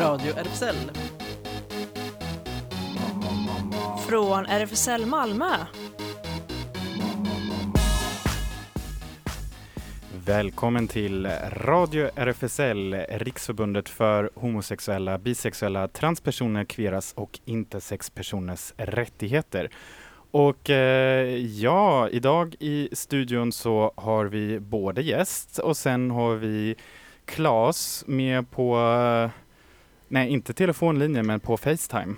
[0.00, 0.74] Radio RFSL.
[4.08, 5.56] Från RFSL Malmö.
[10.26, 19.70] Välkommen till Radio RFSL, Riksförbundet för homosexuella, bisexuella, transpersoner, kveras och intersexpersoners rättigheter.
[20.30, 26.76] Och eh, ja, idag i studion så har vi både gäst och sen har vi
[27.24, 29.30] Klas med på, eh,
[30.12, 32.14] nej inte telefonlinjen men på Facetime.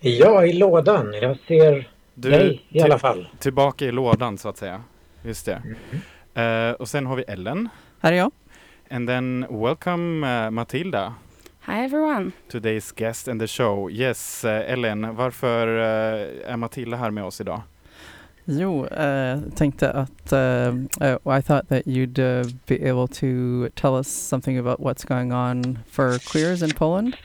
[0.00, 1.12] Ja, i lådan.
[1.22, 3.28] Jag ser Du dig i alla fall.
[3.38, 4.82] tillbaka i lådan så att säga.
[5.22, 5.62] Just det.
[6.42, 7.68] Eh, och sen har vi Ellen.
[8.00, 8.30] Här är jag.
[8.90, 11.14] And then welcome uh, Matilda,
[11.66, 12.30] Hi everyone.
[12.52, 13.90] today's guest in the show.
[13.90, 17.62] Yes, uh, Ellen, varför uh, är Matilda här med oss idag?
[18.48, 20.38] Jo, eh, tänkte att uh,
[21.00, 25.32] uh, I thought that you'd uh, be able to tell us something about what's going
[25.32, 27.16] on for queers in Poland,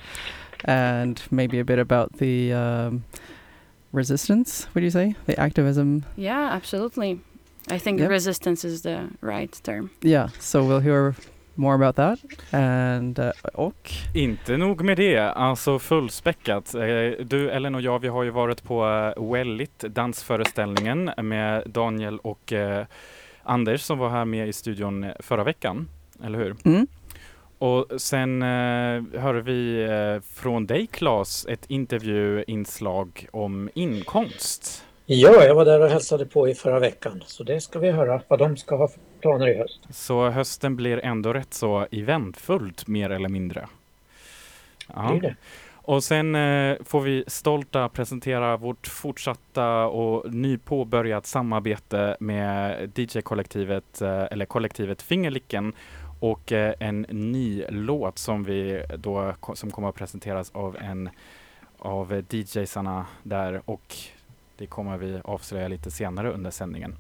[0.66, 3.04] and maybe a bit about the um,
[3.94, 4.68] resistance.
[4.74, 6.04] Would you say the activism?
[6.18, 7.20] Yeah, absolutely.
[7.70, 8.10] I think Yep.
[8.10, 9.92] resistance is the right term.
[10.02, 10.30] Yeah.
[10.40, 11.14] So we'll hear
[11.56, 12.20] more about that,
[12.52, 16.76] and uh, och Inte nog med det, alltså fullspäckat.
[16.76, 16.82] Eh,
[17.26, 22.54] Du, Ellen och jag, vi har ju varit på uh, Wellit, dansföreställningen med Daniel och
[22.54, 22.86] eh,
[23.44, 25.90] Anders som var här med i studion eh, förra veckan,
[26.24, 26.56] eller hur?
[26.66, 26.88] mm,
[27.58, 34.84] Och sen eh, hör vi eh, från dig Claes ett intervjuinslag om inkomst.
[35.06, 37.24] Ja, jag var där och hälsade på i förra veckan.
[37.26, 39.80] Så det ska vi höra vad de ska ha för planer i höst.
[39.90, 43.68] Så hösten blir ändå rätt så eventfullt mer eller mindre.
[44.94, 45.12] Ja.
[45.12, 45.36] Blir det?
[45.84, 54.24] Och sen eh, får vi stolta presentera vårt fortsatta och nypåbörjat samarbete med DJ-kollektivet, eh,
[54.32, 55.74] eller kollektivet Fingerlicken
[56.20, 61.10] och eh, en ny låt som vi då som kommer att presenteras av en
[61.80, 63.96] av DJsarna där och
[64.58, 66.96] det kommer vi avslöja lite senare under sändningen.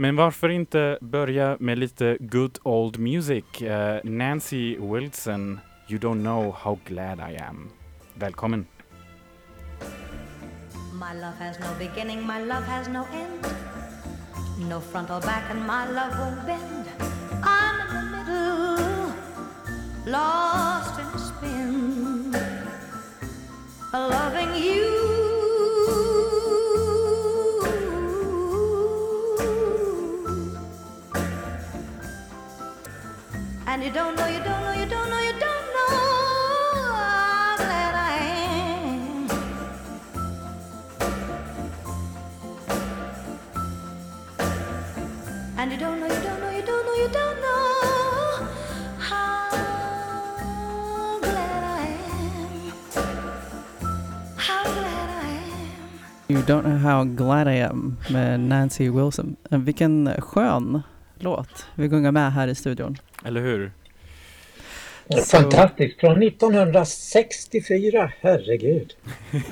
[0.00, 3.44] Men varför inte börja med lite good old music?
[3.62, 7.70] Uh, Nancy Wilson, You don't know how glad I am.
[8.14, 8.66] Välkommen!
[10.92, 13.46] My love has no beginning, my love has no end.
[14.70, 16.86] No front or back, and my love won't bend.
[17.42, 19.12] I'm in the middle,
[20.06, 22.36] lost in a spin,
[23.92, 25.09] loving you.
[33.80, 35.88] And you don't know, you don't know, you don't know, you don't know
[36.92, 39.30] how glad I am.
[45.56, 48.48] And you don't know, you don't know, you don't know, you don't know
[48.98, 49.48] how
[51.22, 52.72] glad I am.
[54.36, 56.28] How glad I am.
[56.28, 59.36] you don't know how glad I am med Nancy Wilson.
[59.50, 60.82] Vilken skön
[61.22, 61.66] låt.
[61.74, 62.96] Vi gungar med här i studion.
[63.24, 63.72] Eller hur?
[65.30, 66.00] Fantastiskt!
[66.00, 68.96] Från 1964, herregud.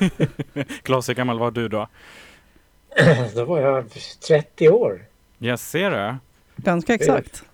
[0.82, 1.88] Klas, hur gammal var du då?
[3.34, 3.84] Då var jag
[4.28, 5.04] 30 år.
[5.38, 6.18] Jag ser det.
[6.56, 7.44] Ganska exakt.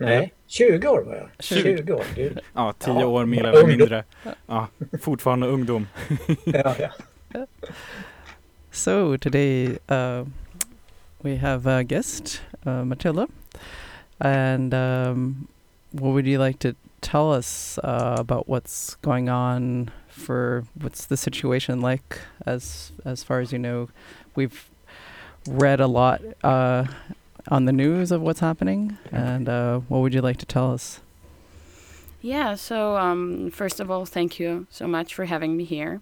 [0.00, 1.28] Nej, 20 år var jag.
[1.38, 1.76] 20.
[1.76, 2.04] 20 år.
[2.14, 2.40] Gud.
[2.54, 4.04] Ja, tio Ja, år mer eller mindre.
[4.46, 4.68] Ja,
[5.00, 5.88] fortfarande ungdom.
[6.44, 6.88] Ja, ja.
[8.70, 10.26] So today uh,
[11.20, 13.28] we have a guest, uh, Matilda,
[14.20, 15.48] and um,
[15.92, 19.90] what would you like to tell us uh, about what's going on?
[20.08, 22.20] For what's the situation like?
[22.46, 23.88] As as far as you know,
[24.34, 24.70] we've
[25.48, 26.86] read a lot uh,
[27.48, 31.00] on the news of what's happening, and uh, what would you like to tell us?
[32.22, 36.00] Yeah, so um, first of all, thank you so much for having me here.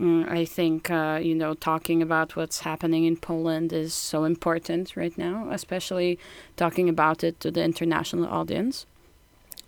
[0.00, 4.96] Mm, I think, uh, you know, talking about what's happening in Poland is so important
[4.96, 6.18] right now, especially
[6.56, 8.86] talking about it to the international audience.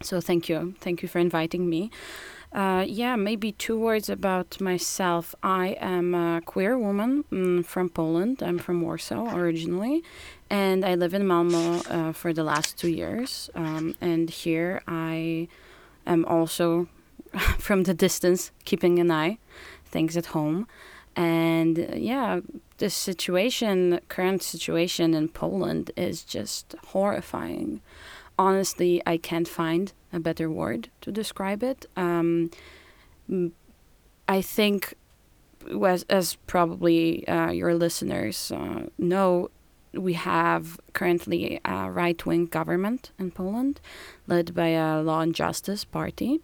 [0.03, 0.75] So thank you.
[0.81, 1.91] Thank you for inviting me.
[2.53, 5.35] Uh, yeah, maybe two words about myself.
[5.43, 8.43] I am a queer woman mm, from Poland.
[8.43, 10.05] I'm from Warsaw originally,
[10.49, 13.51] and I live in Malmo uh, for the last two years.
[13.57, 15.49] Um, and here I
[16.07, 16.87] am also
[17.59, 19.39] from the distance keeping an eye,
[19.85, 20.67] things at home.
[21.17, 22.41] And uh, yeah,
[22.79, 27.81] the situation, current situation in Poland is just horrifying.
[28.39, 31.87] Honestly, I can't find a better word to describe it.
[31.97, 32.51] Um,
[34.29, 34.95] I think,
[35.83, 39.51] as, as probably uh, your listeners uh, know,
[39.93, 43.81] we have currently a right wing government in Poland
[44.27, 46.41] led by a law and justice party.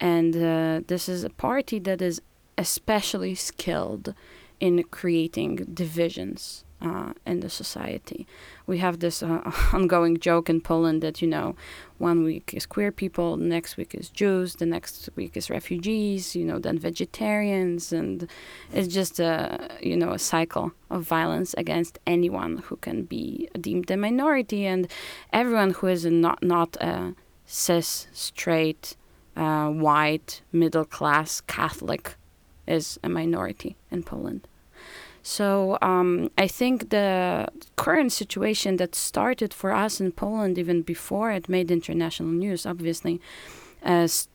[0.00, 2.20] And uh, this is a party that is
[2.56, 4.14] especially skilled
[4.60, 8.26] in creating divisions uh, in the society.
[8.66, 11.56] We have this uh, ongoing joke in Poland that you know,
[11.98, 16.44] one week is queer people, next week is Jews, the next week is refugees, you
[16.44, 18.28] know, then vegetarians, and
[18.72, 23.90] it's just a you know a cycle of violence against anyone who can be deemed
[23.90, 24.88] a minority, and
[25.32, 27.14] everyone who is not not a
[27.46, 28.94] cis, straight,
[29.38, 32.16] uh, white, middle class Catholic
[32.66, 34.46] is a minority in Poland.
[35.22, 41.30] So um, I think the current situation that started for us in Poland even before
[41.30, 43.20] it made international news, obviously,
[43.82, 44.28] as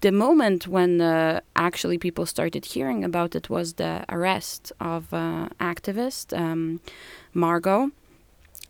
[0.00, 5.48] the moment when uh, actually people started hearing about it was the arrest of uh,
[5.60, 6.80] activist um,
[7.34, 7.90] Margot,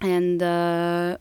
[0.01, 1.19] and uh,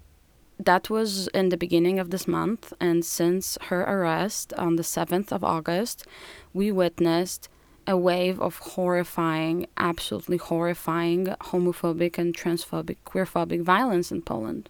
[0.60, 2.74] that was in the beginning of this month.
[2.80, 6.06] And since her arrest on the seventh of August,
[6.54, 7.50] we witnessed
[7.86, 14.70] a wave of horrifying, absolutely horrifying homophobic and transphobic, queerphobic violence in Poland.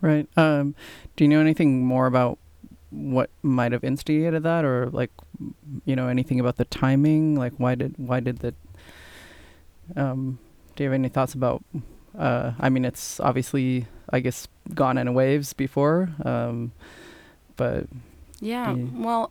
[0.00, 0.28] Right.
[0.36, 0.74] Um,
[1.16, 2.38] do you know anything more about
[2.90, 5.10] what might have instigated that, or like,
[5.84, 7.34] you know, anything about the timing?
[7.34, 8.54] Like, why did why did the?
[9.96, 10.38] Um,
[10.76, 11.64] do you have any thoughts about?
[12.18, 16.72] Uh, I mean, it's obviously, I guess, gone in waves before, um,
[17.56, 17.86] but
[18.40, 18.84] Yeah, Yeah.
[18.94, 19.30] well,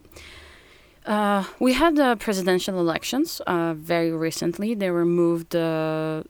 [1.06, 4.74] uh, we had the presidential elections uh, very recently.
[4.74, 6.24] They were moved uh,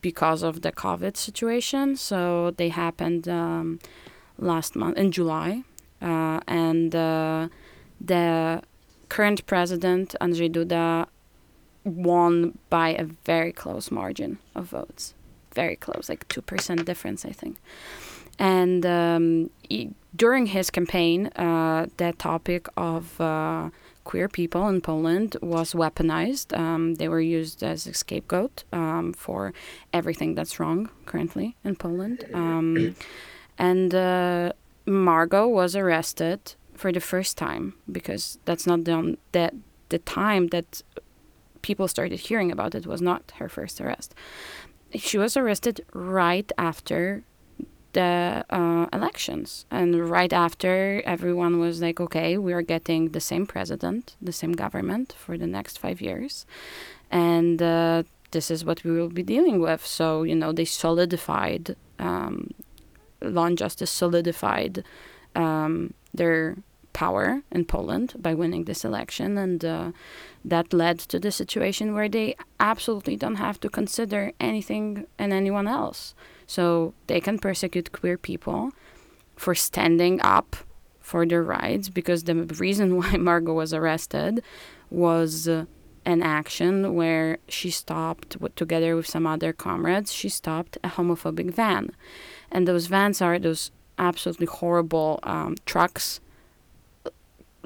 [0.00, 1.96] because of the COVID situation.
[1.96, 3.78] So they happened um,
[4.38, 5.62] last month in July.
[6.02, 7.48] Uh, and uh,
[8.00, 8.62] the
[9.08, 11.06] current president, Andrzej Duda,
[11.84, 15.14] won by a very close margin of votes.
[15.62, 17.56] Very close, like 2% difference, I think.
[18.38, 21.86] And um, he, during his campaign, uh,
[22.18, 23.70] topic of uh,
[24.04, 26.48] queer people in Poland was weaponized.
[26.64, 29.52] Um, they were used as a scapegoat um, for
[29.92, 32.18] everything that's wrong currently in Poland.
[32.34, 32.94] Um,
[33.58, 34.52] and uh,
[34.86, 36.40] Margot was arrested
[36.74, 39.54] for the first time because that's not the that
[39.88, 40.82] the time that
[41.62, 44.14] people started hearing about it was not her first arrest.
[44.98, 47.24] She was arrested right after
[47.92, 49.64] the uh, elections.
[49.70, 54.52] And right after, everyone was like, okay, we are getting the same president, the same
[54.52, 56.44] government for the next five years.
[57.10, 58.02] And uh,
[58.32, 59.84] this is what we will be dealing with.
[59.86, 62.50] So, you know, they solidified, um,
[63.22, 64.84] Law and Justice solidified
[65.34, 66.56] um, their
[66.96, 69.36] power in Poland by winning this election.
[69.36, 69.92] And uh,
[70.42, 75.68] that led to the situation where they absolutely don't have to consider anything and anyone
[75.68, 76.14] else.
[76.46, 78.72] So they can persecute queer people
[79.36, 80.56] for standing up
[81.00, 82.34] for their rights because the
[82.66, 84.42] reason why Margot was arrested
[84.88, 85.66] was uh,
[86.06, 91.90] an action where she stopped together with some other comrades she stopped a homophobic van
[92.52, 96.20] and those vans are those absolutely horrible um, trucks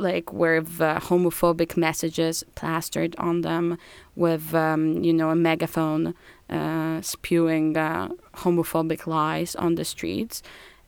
[0.01, 3.79] like with uh, homophobic messages plastered on them
[4.17, 6.15] with um, you know a megaphone
[6.49, 10.43] uh, spewing uh, homophobic lies on the streets.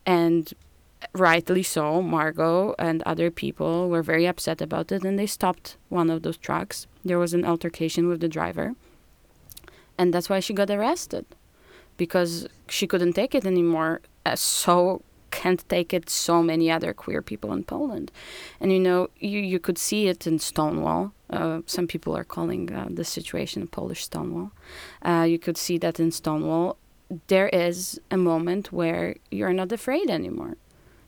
[0.05, 0.53] And
[1.15, 6.11] rightly so margot and other people were very upset about it and they stopped one
[6.11, 6.87] of those trucks.
[7.05, 8.75] There was an altercation with the driver.
[9.99, 11.27] And that's why she got arrested.
[11.97, 14.01] Because she couldn't take it anymore.
[14.25, 15.03] Uh, so
[15.41, 18.13] can't take it so many other queer people in Poland.
[18.61, 21.13] And you know, you, you could see it in Stonewall.
[21.31, 24.51] Uh, some people are calling uh, the situation Polish Stonewall.
[25.03, 26.77] Uh, you could see that in Stonewall.
[27.27, 30.57] There is a moment where you're not afraid anymore.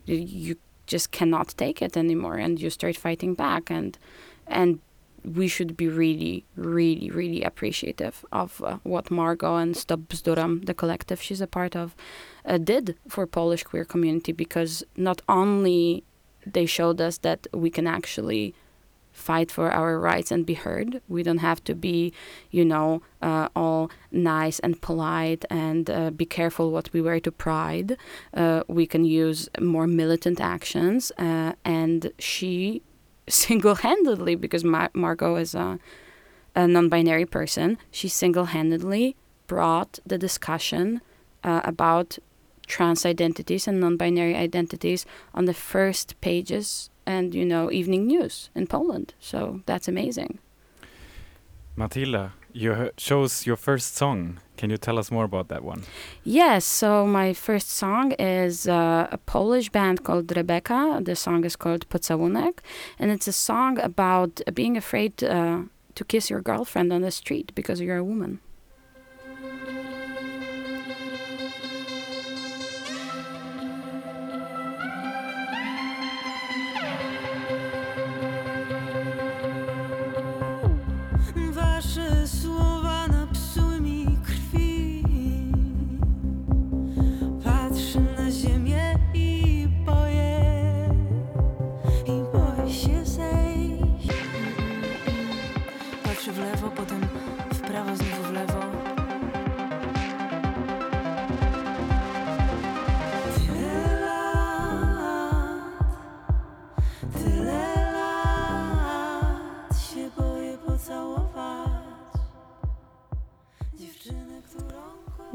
[0.07, 3.71] You, you just cannot take it anymore, and you start fighting back.
[3.71, 3.99] And
[4.47, 4.81] and
[5.25, 11.21] we should be really, really, really appreciative of uh, what Margot and Stop the collective
[11.21, 11.95] she's a part of,
[12.45, 16.05] uh, did for Polish queer community because not only
[16.47, 18.55] they showed us that we can actually
[19.13, 21.01] fight for our rights and be heard.
[21.09, 22.13] We don't have to be,
[22.51, 27.31] you know, uh, all nice and polite and uh, be careful what we wear to
[27.31, 27.97] pride.
[28.35, 31.13] Uh, we can use more militant actions.
[31.17, 32.83] uh, and she
[33.29, 35.79] single-handedly, because Mar- Margot is a,
[36.55, 39.17] a non-binary person, she single-handedly
[39.47, 41.01] brought the discussion
[41.43, 42.19] uh, about
[42.67, 45.05] trans identities and non-binary identities
[45.35, 49.13] on the first pages and you know evening news in Poland.
[49.21, 50.39] So that's amazing.
[51.77, 54.39] Matilda, you chose your first song.
[54.57, 55.83] Can you tell us more about that one?
[56.23, 61.01] Yes, so my first song is uh, a Polish band called Rebecca.
[61.03, 62.61] The song is called Pocałunek,
[62.99, 65.63] and it's a song about being afraid uh,
[65.97, 68.41] to kiss your girlfriend on the street because you're a woman.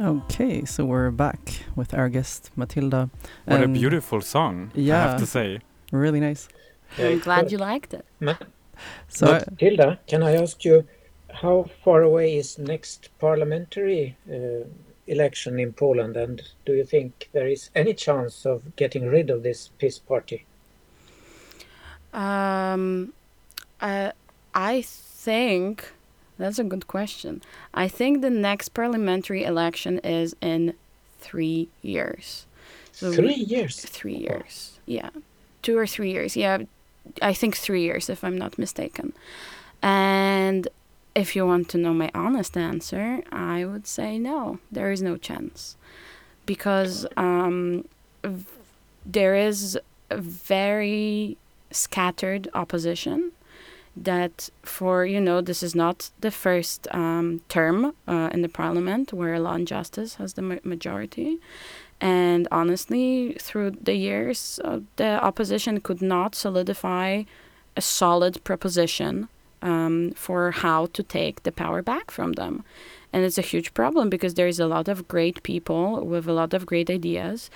[0.09, 1.39] Okay, so we're back
[1.75, 3.11] with our guest Matilda.
[3.45, 5.59] What a beautiful song, I have to say.
[5.91, 6.47] Really nice.
[6.97, 8.03] I'm glad you liked it.
[9.07, 10.87] So I- Matilda, can I ask you
[11.31, 14.65] how far away is next parliamentary uh,
[15.05, 19.43] election in Poland, and do you think there is any chance of getting rid of
[19.43, 20.43] this peace party?
[22.13, 23.13] Um,
[23.79, 24.11] uh,
[24.55, 25.93] I think
[26.39, 27.41] that's a good question.
[27.73, 30.73] I think the next parliamentary election is in
[31.19, 32.45] three years.
[32.93, 33.79] So Three years.
[33.81, 34.79] Three years.
[34.85, 35.09] Yeah.
[35.61, 36.35] Two or three years.
[36.35, 36.63] Yeah.
[37.21, 39.13] I think three years, if I'm not mistaken.
[39.81, 40.67] And
[41.13, 45.17] if you want to know my honest answer, I would say no, there is no
[45.17, 45.75] chance.
[46.45, 47.85] Because um,
[48.23, 48.45] v-
[49.05, 49.77] there is
[50.09, 51.37] a very
[51.71, 53.31] scattered opposition
[54.03, 59.13] that for you know this is not the first um, term uh, in the parliament
[59.13, 61.39] where law and justice has the ma- majority.
[62.01, 67.23] And honestly through the years uh, the opposition could not solidify
[67.75, 69.27] a solid proposition
[69.61, 72.63] um, for how to take the power back from them.
[73.11, 76.33] And it's a huge problem because there is a lot of great people with a
[76.33, 77.49] lot of great ideas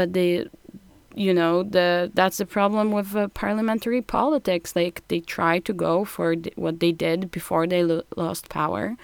[0.00, 0.48] but they
[1.14, 6.04] you know the that's the problem with uh, parliamentary politics like they try to go
[6.04, 8.96] for d- what they did before they lo- lost power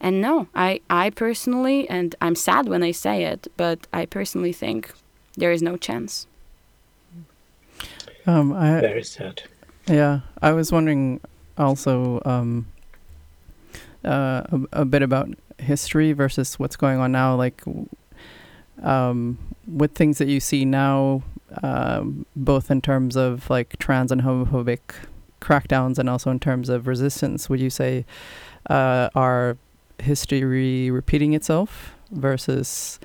[0.00, 4.52] and no i i personally and i'm sad when i say it but i personally
[4.52, 4.92] think
[5.36, 6.26] there is no chance
[8.28, 9.44] um, I, Very sad.
[9.86, 11.20] Yeah, I was wondering
[11.56, 12.66] also um,
[14.04, 17.34] uh, a, a bit about history versus what's going on now.
[17.36, 17.62] Like,
[18.82, 21.22] um, with things that you see now,
[21.62, 24.80] um, both in terms of like trans and homophobic
[25.40, 28.04] crackdowns, and also in terms of resistance, would you say
[28.68, 29.56] uh, are
[29.98, 32.98] history repeating itself versus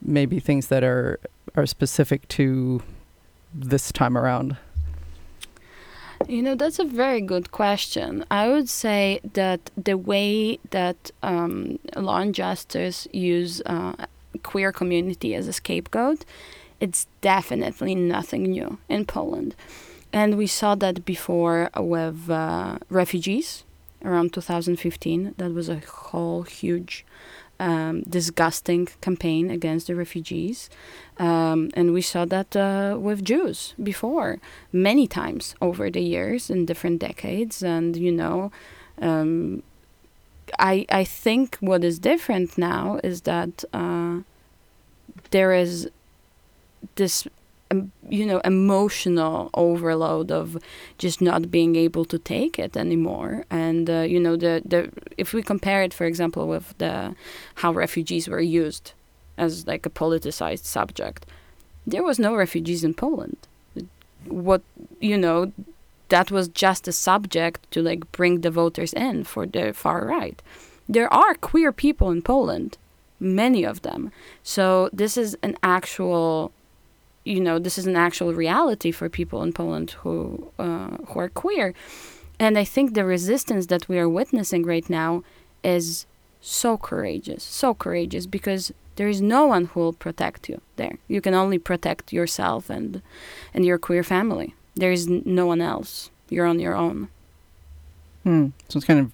[0.00, 1.18] maybe things that are
[1.54, 2.82] are specific to
[3.54, 4.56] this time around?
[6.28, 8.24] You know, that's a very good question.
[8.30, 14.06] I would say that the way that um, law and justice use uh,
[14.42, 16.24] queer community as a scapegoat,
[16.80, 19.54] it's definitely nothing new in Poland.
[20.12, 23.64] And we saw that before with uh, refugees
[24.04, 25.34] around 2015.
[25.36, 27.04] That was a whole huge,
[27.58, 30.70] um, disgusting campaign against the refugees.
[31.18, 34.38] Um, and we saw that uh, with Jews before,
[34.72, 37.62] many times over the years in different decades.
[37.62, 38.52] And, you know,
[39.00, 39.62] um,
[40.58, 44.20] I, I think what is different now is that uh,
[45.30, 45.90] there is
[46.94, 47.26] this,
[47.70, 50.56] um, you know, emotional overload of
[50.98, 53.44] just not being able to take it anymore.
[53.50, 57.14] And, uh, you know, the, the if we compare it, for example, with the
[57.56, 58.92] how refugees were used
[59.36, 61.26] as like a politicized subject.
[61.86, 63.36] There was no refugees in Poland.
[64.26, 64.62] What
[65.00, 65.52] you know,
[66.08, 70.40] that was just a subject to like bring the voters in for the far right.
[70.88, 72.78] There are queer people in Poland,
[73.18, 74.12] many of them.
[74.42, 76.52] So this is an actual,
[77.26, 81.28] you know, this is an actual reality for people in Poland who uh, who are
[81.28, 81.74] queer,
[82.38, 85.24] and I think the resistance that we are witnessing right now
[85.64, 86.06] is
[86.40, 90.98] so courageous, so courageous because there is no one who will protect you there.
[91.08, 93.02] You can only protect yourself and
[93.52, 94.54] and your queer family.
[94.76, 96.10] There is no one else.
[96.28, 97.08] You're on your own.
[98.22, 98.48] Hmm.
[98.68, 99.12] So it's kind of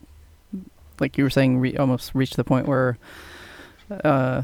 [1.01, 2.99] like you were saying, re- almost reached the point where
[4.05, 4.43] uh,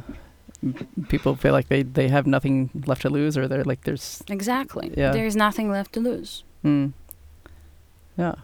[1.08, 4.92] people feel like they, they have nothing left to lose, or they're like there's Exactly.
[4.96, 5.12] Yeah.
[5.12, 6.44] There is nothing left to lose.
[6.62, 6.88] hmm.
[8.16, 8.34] yeah.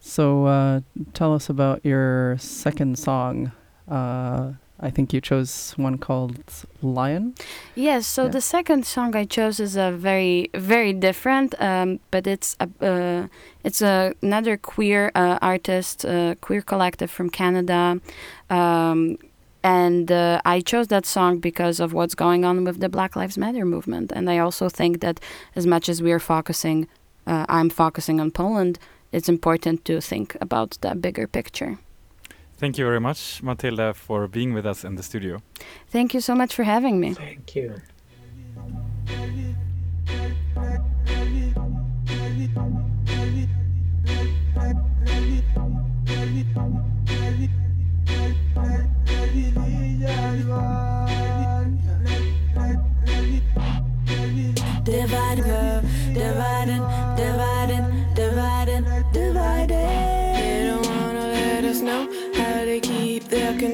[0.00, 0.80] So uh,
[1.12, 3.52] tell us about your second song.
[3.90, 6.38] Uh, I think you chose one called
[6.82, 7.34] Lion.
[7.74, 8.30] Yes, so Yeah.
[8.30, 13.26] the second song I chose is a very, very different, um, but it's a, uh,
[13.64, 18.00] it's a, another queer uh, artist, uh, queer collective from Canada,
[18.50, 19.18] um,
[19.62, 23.38] and uh, I chose that song because of what's going on with the Black Lives
[23.38, 25.20] Matter movement, and I also think that
[25.56, 26.86] as much as we are focusing,
[27.26, 28.78] uh, I'm focusing on Poland,
[29.12, 31.78] it's important to think about the bigger picture.
[32.58, 35.40] Thank you very much, Matilda, for being with us in the studio.
[35.88, 37.14] Thank you so much for having me.
[37.14, 37.80] Thank you.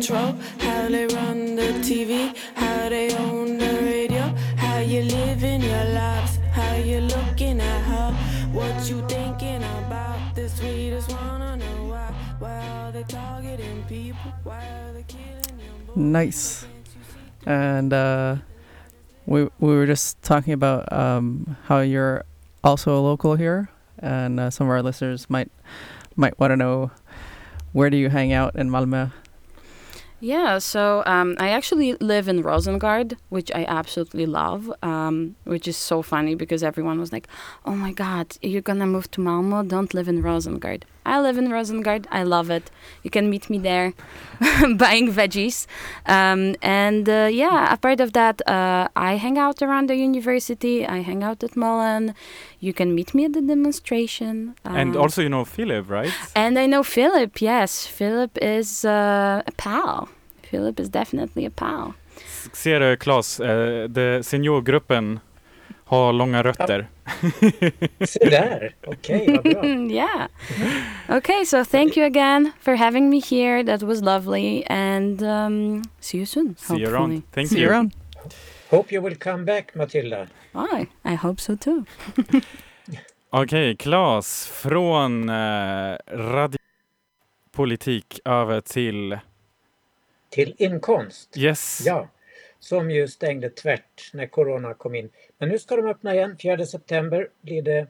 [0.04, 4.22] Control, how they run the TV, how they own the radio,
[4.56, 8.12] how you living your lives, how you looking at her,
[8.52, 10.34] what you thinking about.
[10.34, 16.02] The sweetest wanna know why, why are they targeting people, why are they killing you?
[16.02, 16.66] Nice.
[17.46, 18.36] And uh,
[19.26, 22.24] we we were just talking about um, how you're
[22.62, 25.50] also a local here, and uh, some of our listeners might
[26.16, 26.90] might want to know
[27.72, 29.10] where do you hang out in Malmö?
[30.24, 35.76] Yeah, so um, I actually live in Rosengard, which I absolutely love, um, which is
[35.76, 37.28] so funny because everyone was like,
[37.66, 40.84] oh my god, you're gonna move to Malmo, don't live in Rosengard.
[41.04, 42.70] I live in Rosengard, I love it.
[43.02, 43.92] You can meet me there
[44.76, 45.66] buying veggies.
[46.06, 51.00] Um, and uh, yeah, apart of that, uh, I hang out around the university, I
[51.00, 52.14] hang out at Mullen.
[52.60, 54.54] You can meet me at the demonstration.
[54.64, 56.10] and um, also, you know, Philip, right?
[56.34, 57.86] and I know Philip, yes.
[57.86, 60.08] Philip is uh, a pal.
[60.50, 61.92] Philip is definitely a pal.
[62.52, 65.20] Ser du, Claes, eh, seniorgruppen
[65.84, 66.86] har långa rötter.
[68.06, 69.66] Se där, okej vad bra.
[69.90, 70.26] yeah.
[71.08, 73.64] Okay, so thank you again for having me here.
[73.64, 74.64] That was lovely.
[74.66, 76.56] And um, see you soon.
[76.58, 77.22] See you around.
[77.32, 77.62] Thank See you.
[77.64, 77.94] you around.
[78.70, 80.26] Hope you will come back Matilda.
[80.52, 80.86] Bye.
[81.04, 81.84] I hope so too.
[83.30, 85.96] Okej, Claes, från eh,
[87.52, 89.18] radiopolitik över till...
[90.34, 91.36] Till inkomst.
[91.36, 91.82] Yes.
[91.86, 92.08] Ja,
[92.58, 95.10] som ju stängde tvärt när corona kom in.
[95.38, 96.36] Men nu ska de öppna igen.
[96.42, 97.86] 4 september blir det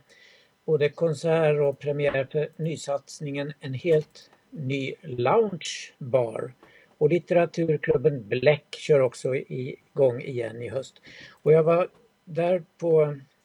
[0.64, 6.52] både konsert och premiär för nysatsningen En helt ny loungebar.
[6.98, 11.02] Och litteraturklubben Bläck kör också igång igen i höst.
[11.42, 11.88] Och jag var
[12.24, 13.02] där på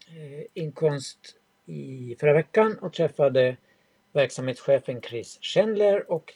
[0.07, 1.35] eh, inkomst
[1.65, 3.57] i förra veckan och träffade
[4.13, 6.33] verksamhetschefen Chris Schindler och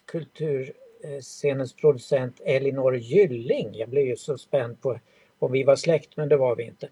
[1.03, 3.75] Eh, scenens producent Elinor Gylling.
[3.75, 4.99] Jag blev ju så spänd på
[5.39, 6.89] om vi var släkt, men det var vi inte.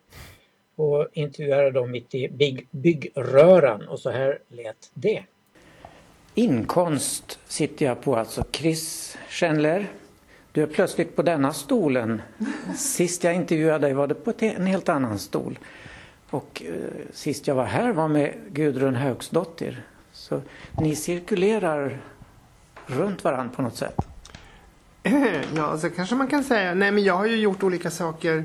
[0.75, 5.23] Och intervjuade dem mitt i bygg, byggröran och så här lät det.
[6.35, 8.43] Inkonst sitter jag på alltså.
[8.51, 9.87] Chris Schenler,
[10.51, 12.21] du är plötsligt på denna stolen.
[12.77, 15.59] Sist jag intervjuade dig var det på en helt annan stol.
[16.29, 16.73] Och eh,
[17.13, 19.83] sist jag var här var med Gudrun Högsdotter.
[20.13, 20.41] Så
[20.77, 22.01] ni cirkulerar
[22.91, 23.95] runt varandra på något sätt.
[25.55, 26.73] Ja, så kanske man kan säga.
[26.73, 28.43] Nej, men jag har ju gjort olika saker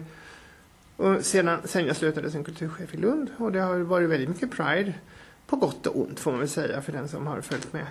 [0.97, 3.31] och sedan, sen jag slutade som kulturchef i Lund.
[3.39, 4.95] Och det har varit väldigt mycket Pride.
[5.47, 7.83] På gott och ont får man väl säga för den som har följt med.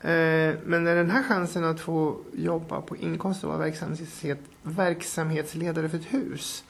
[0.00, 5.88] Eh, Men när den här chansen att få jobba på inkomst och vara verksamhet, verksamhetsledare
[5.88, 6.64] för ett hus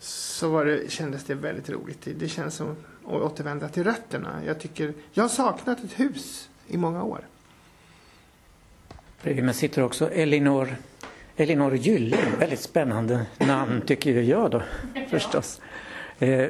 [0.00, 2.02] så var det, kändes det väldigt roligt.
[2.04, 2.76] Det- Det känns som
[3.06, 4.40] att återvända till rötterna.
[4.46, 7.20] Jag tycker, jag har saknat ett hus i många år.
[9.22, 10.76] Bredvid mig sitter också Elinor,
[11.36, 12.20] Elinor Gylling.
[12.38, 14.62] Väldigt spännande namn tycker jag då
[15.10, 15.60] förstås.
[16.18, 16.48] Eh,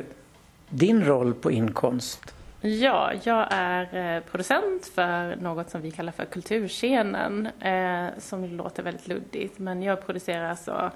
[0.69, 2.35] din roll på inkomst?
[2.61, 8.83] Ja, jag är eh, producent för något som vi kallar för Kulturscenen, eh, som låter
[8.83, 10.91] väldigt luddigt, men jag producerar alltså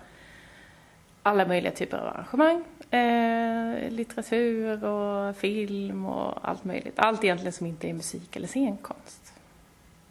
[1.23, 6.95] alla möjliga typer av arrangemang, eh, litteratur och film och allt möjligt.
[6.97, 9.33] Allt egentligen som inte är musik eller scenkonst.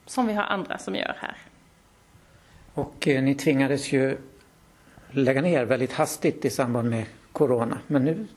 [0.06, 1.36] Som vi har andra som gör här.
[2.82, 4.17] Och eh, ni tvingades ju
[5.12, 7.78] lägga ner väldigt hastigt i samband med Corona.
[7.88, 8.28] Men nu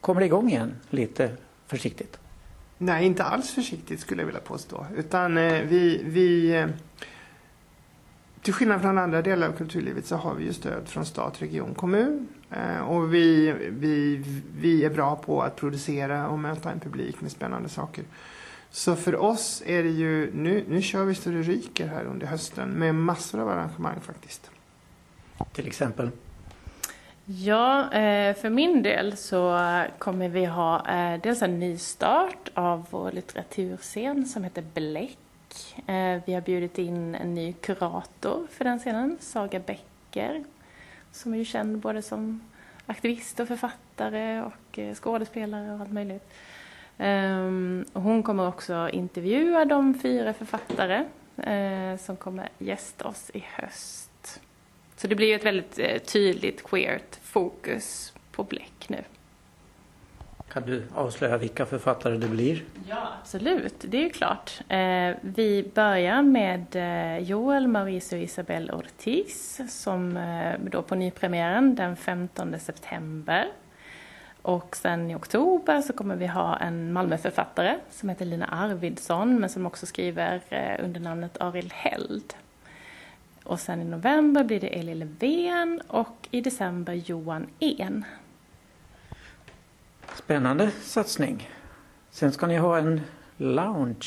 [0.00, 1.30] kommer det igång igen lite
[1.66, 2.18] försiktigt.
[2.78, 4.86] Nej, inte alls försiktigt skulle jag vilja påstå.
[4.96, 6.66] Utan eh, vi, vi eh,
[8.42, 11.74] till skillnad från andra delar av kulturlivet så har vi ju stöd från stat, region,
[11.74, 12.28] kommun.
[12.50, 14.22] Eh, och vi, vi,
[14.58, 18.04] vi är bra på att producera och möta en publik med spännande saker.
[18.76, 22.26] Så för oss är det ju, nu, nu kör vi så det ryker här under
[22.26, 24.50] hösten med massor av arrangemang faktiskt.
[25.52, 26.10] Till exempel?
[27.24, 29.58] Ja, eh, för min del så
[29.98, 35.18] kommer vi ha eh, dels en nystart av vår litteraturscen som heter Bläck.
[35.86, 40.44] Eh, vi har bjudit in en ny kurator för den scenen, Saga Bäcker,
[41.12, 42.40] som är ju känd både som
[42.86, 46.32] aktivist och författare och skådespelare och allt möjligt.
[46.98, 51.04] Ehm, hon kommer också intervjua de fyra författare
[51.98, 54.06] som kommer gästa oss i höst.
[54.96, 59.02] Så det blir ett väldigt eh, tydligt queert fokus på Bläck nu.
[60.52, 62.64] Kan du avslöja vilka författare det blir?
[62.88, 63.74] Ja, absolut.
[63.80, 64.60] Det är ju klart.
[64.68, 70.18] Eh, vi börjar med eh, Joel, Mauricio och Isabel Ortiz som
[70.70, 73.48] då på nypremiären den 15 september.
[74.46, 79.50] Och sen i oktober så kommer vi ha en Malmöförfattare som heter Lina Arvidsson men
[79.50, 80.42] som också skriver
[80.84, 82.34] under namnet Arild Held.
[83.44, 88.04] Och sen i november blir det Eli Löfven och i december Johan En.
[90.14, 91.50] Spännande satsning.
[92.10, 93.00] Sen ska ni ha en
[93.36, 94.02] loungebar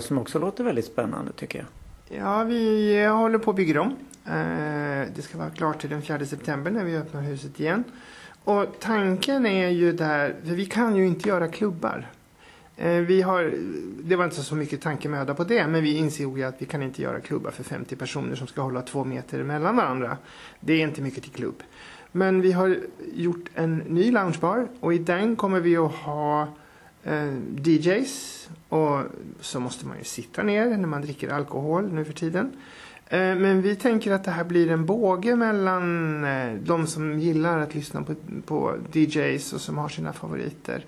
[0.00, 1.66] som också låter väldigt spännande tycker jag.
[2.18, 3.96] Ja, vi håller på att bygga om.
[4.26, 7.84] Eh, det ska vara klart till den 4 september när vi öppnar huset igen.
[8.44, 12.06] Och tanken är ju där, för vi kan ju inte göra klubbar.
[12.76, 13.54] Eh, vi har,
[14.04, 17.02] det var inte så mycket tankemöda på det, men vi insåg att vi kan inte
[17.02, 20.16] göra klubbar för 50 personer som ska hålla två meter mellan varandra.
[20.60, 21.62] Det är inte mycket till klubb.
[22.12, 22.78] Men vi har
[23.14, 26.48] gjort en ny loungebar och i den kommer vi att ha
[27.04, 29.00] eh, DJs och
[29.40, 32.52] så måste man ju sitta ner när man dricker alkohol nu för tiden.
[33.08, 37.58] Eh, men vi tänker att det här blir en båge mellan eh, de som gillar
[37.58, 38.14] att lyssna på,
[38.46, 40.84] på DJs och som har sina favoriter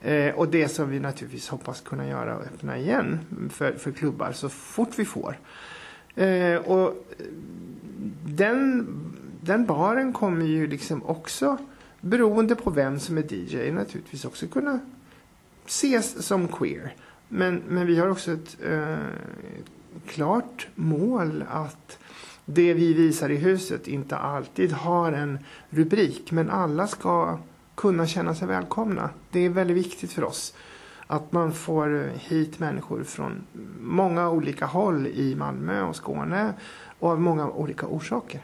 [0.00, 3.18] eh, och det som vi naturligtvis hoppas kunna göra och öppna igen
[3.52, 5.38] för, för klubbar så fort vi får.
[6.64, 7.06] Och
[8.24, 8.86] den,
[9.40, 11.58] den baren kommer ju liksom också
[12.00, 14.80] beroende på vem som är DJ naturligtvis också kunna
[15.66, 16.94] ses som queer.
[17.28, 21.98] Men, men vi har också ett ett klart mål att
[22.44, 25.38] det vi visar i huset inte alltid har en
[25.70, 27.38] rubrik men alla ska
[27.74, 29.10] kunna känna sig välkomna.
[29.30, 30.54] Det är väldigt viktigt för oss
[31.06, 33.46] att man får hit människor från
[33.80, 36.52] många olika håll i Malmö och Skåne
[36.98, 38.40] och av många olika orsaker.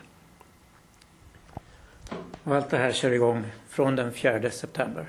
[2.44, 5.06] Och allt det här kör igång från den 4 september?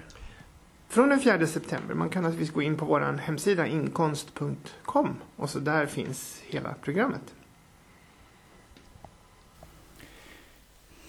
[0.87, 1.93] Från den 4 september.
[1.93, 7.33] Man kan naturligtvis gå in på vår hemsida inkonst.com och så där finns hela programmet.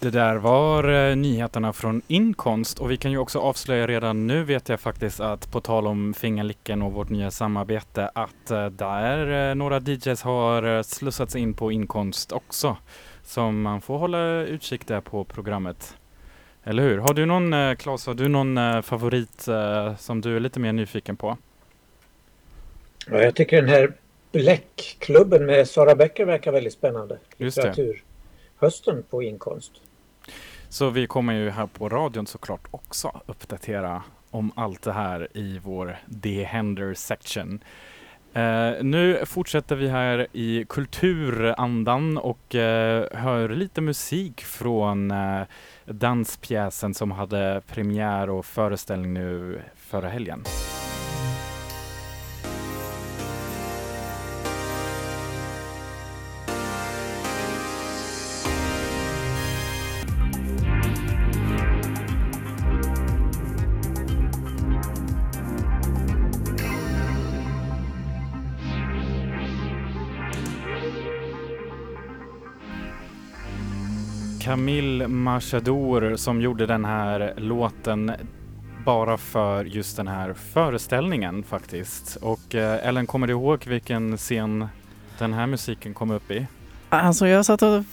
[0.00, 4.44] Det där var eh, nyheterna från Inkonst och vi kan ju också avslöja redan nu
[4.44, 9.50] vet jag faktiskt att på tal om Fingerlicken och vårt nya samarbete att eh, där
[9.50, 12.76] eh, några DJs har slussats in på Inkonst också.
[13.22, 15.96] Så man får hålla utkik där på programmet.
[16.66, 16.98] Eller hur?
[16.98, 19.48] Har du någon, Claes, har du någon favorit
[19.98, 21.36] som du är lite mer nyfiken på?
[23.10, 23.92] Ja, jag tycker den här
[24.32, 27.18] Bläckklubben med Sara Bäcker verkar väldigt spännande.
[27.36, 27.94] Det.
[28.56, 29.72] Hösten på inkonst.
[30.68, 35.60] Så vi kommer ju här på radion såklart också uppdatera om allt det här i
[35.64, 37.60] vår Det händer section.
[38.36, 42.60] Uh, nu fortsätter vi här i kulturandan och uh,
[43.12, 45.42] hör lite musik från uh,
[45.86, 50.44] danspjäsen som hade premiär och föreställning nu förra helgen.
[74.56, 78.12] Camille Machadour som gjorde den här låten
[78.84, 82.16] bara för just den här föreställningen faktiskt.
[82.16, 84.68] Och eh, Ellen, kommer du ihåg vilken scen
[85.18, 86.46] den här musiken kom upp i?
[86.88, 87.84] Alltså jag satt och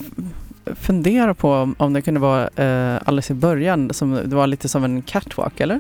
[0.76, 4.84] funderade på om det kunde vara eh, alldeles i början, som, det var lite som
[4.84, 5.80] en catwalk eller?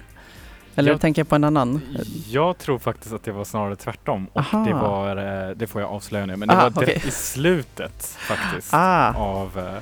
[0.76, 1.82] Eller jag, tänker jag på en annan?
[2.30, 4.28] Jag tror faktiskt att det var snarare tvärtom.
[4.34, 6.96] Och det var, eh, det får jag avslöja nu, men det Aha, var okay.
[6.96, 9.14] i slutet faktiskt ah.
[9.14, 9.80] av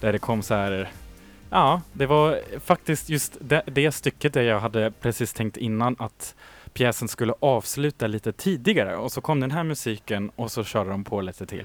[0.00, 0.90] där det kom så här
[1.50, 6.34] Ja, det var faktiskt just det, det stycket där jag hade precis tänkt innan att
[6.72, 11.04] pjäsen skulle avsluta lite tidigare och så kom den här musiken och så körde de
[11.04, 11.64] på lite till.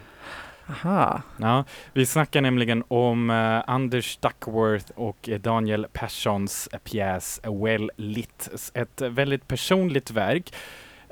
[0.70, 1.22] Aha.
[1.38, 8.72] Ja, vi snackar nämligen om uh, Anders Duckworth och Daniel Perssons pjäs Well Lit.
[8.74, 10.54] Ett väldigt personligt verk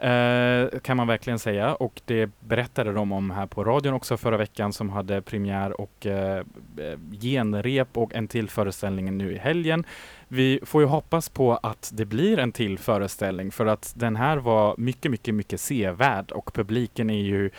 [0.03, 4.37] Eh, kan man verkligen säga och det berättade de om här på radion också förra
[4.37, 6.37] veckan som hade premiär och eh,
[6.77, 9.83] eh, genrep och en till föreställning nu i helgen.
[10.27, 14.37] Vi får ju hoppas på att det blir en till föreställning för att den här
[14.37, 17.49] var mycket, mycket, mycket sevärd och publiken är ju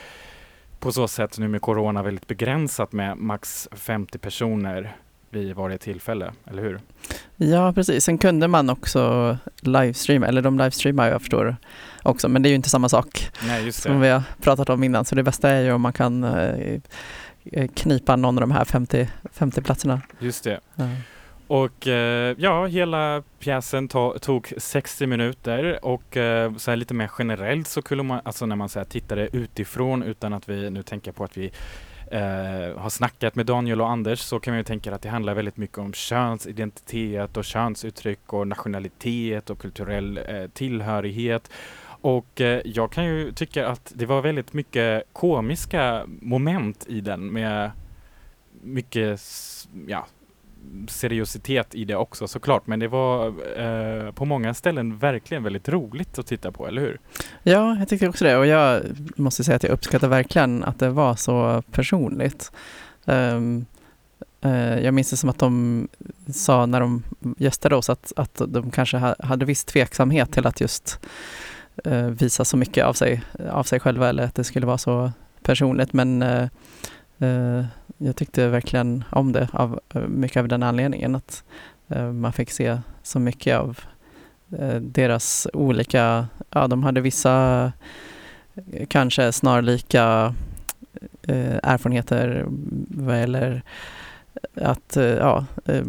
[0.78, 4.96] på så sätt nu med Corona väldigt begränsat med max 50 personer
[5.30, 6.80] vid varje tillfälle, eller hur?
[7.36, 8.04] Ja, precis.
[8.04, 11.56] Sen kunde man också livestreama, eller de livestreamar jag förstår
[12.04, 15.04] också, men det är ju inte samma sak Nej, som vi har pratat om innan.
[15.04, 19.08] Så det bästa är ju om man kan eh, knipa någon av de här 50,
[19.32, 20.00] 50 platserna.
[20.18, 20.60] Just det.
[20.74, 20.88] Ja.
[21.46, 27.10] Och eh, ja, hela pjäsen to tog 60 minuter och eh, så här lite mer
[27.18, 30.82] generellt så kunde man, alltså när man så här tittade utifrån utan att vi nu
[30.82, 31.50] tänker på att vi
[32.10, 35.34] eh, har snackat med Daniel och Anders så kan man ju tänka att det handlar
[35.34, 41.50] väldigt mycket om könsidentitet och könsuttryck och nationalitet och kulturell eh, tillhörighet.
[42.04, 47.32] Och eh, jag kan ju tycka att det var väldigt mycket komiska moment i den
[47.32, 47.70] med
[48.62, 49.20] mycket
[49.86, 50.06] ja,
[50.88, 52.66] seriositet i det också såklart.
[52.66, 53.26] Men det var
[53.58, 57.00] eh, på många ställen verkligen väldigt roligt att titta på, eller hur?
[57.42, 58.36] Ja, jag tyckte också det.
[58.36, 58.82] Och jag
[59.16, 62.52] måste säga att jag uppskattar verkligen att det var så personligt.
[63.04, 63.66] Um,
[64.44, 65.88] uh, jag minns det som att de
[66.34, 67.02] sa när de
[67.38, 71.00] gästade oss att, att de kanske ha, hade viss tveksamhet till att just
[71.84, 75.12] Eh, visa så mycket av sig, av sig själva eller att det skulle vara så
[75.42, 75.92] personligt.
[75.92, 76.48] Men eh,
[77.18, 77.64] eh,
[77.98, 81.44] jag tyckte verkligen om det av eh, mycket av den anledningen att
[81.88, 83.80] eh, man fick se så mycket av
[84.58, 87.72] eh, deras olika, ja de hade vissa
[88.54, 90.34] eh, kanske snarlika
[91.22, 92.44] eh, erfarenheter
[92.88, 93.62] vad gäller
[94.54, 95.84] att, eh, ja, eh,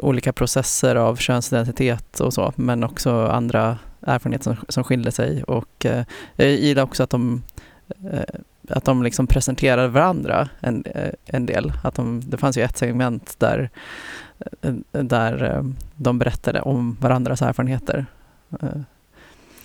[0.00, 5.86] olika processer av könsidentitet och så, men också andra erfarenheter som, som skilde sig och
[5.86, 6.04] eh,
[6.36, 7.42] jag gillar också att de
[8.12, 11.72] eh, att de liksom presenterar varandra en, eh, en del.
[11.84, 13.70] Att de, det fanns ju ett segment där,
[14.60, 15.64] eh, där
[15.96, 18.06] de berättade om varandras erfarenheter.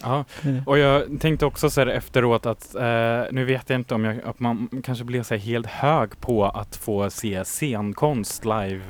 [0.01, 0.25] Ja,
[0.65, 4.21] och jag tänkte också så här efteråt att eh, nu vet jag inte om jag,
[4.25, 8.81] att man kanske blir så helt hög på att få se scenkonst live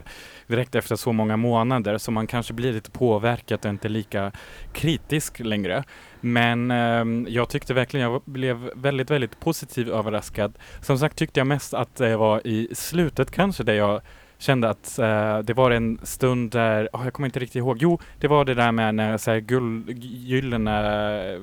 [0.48, 4.32] direkt efter så många månader så man kanske blir lite påverkad och inte lika
[4.74, 5.84] kritisk längre.
[6.22, 10.58] Men eh, jag tyckte verkligen jag blev väldigt, väldigt positivt överraskad.
[10.82, 14.02] Som sagt tyckte jag mest att det var i slutet kanske där jag
[14.38, 18.00] kände att eh, det var en stund där, oh, jag kommer inte riktigt ihåg, jo
[18.20, 21.38] det var det där med när så här, guld, gyllene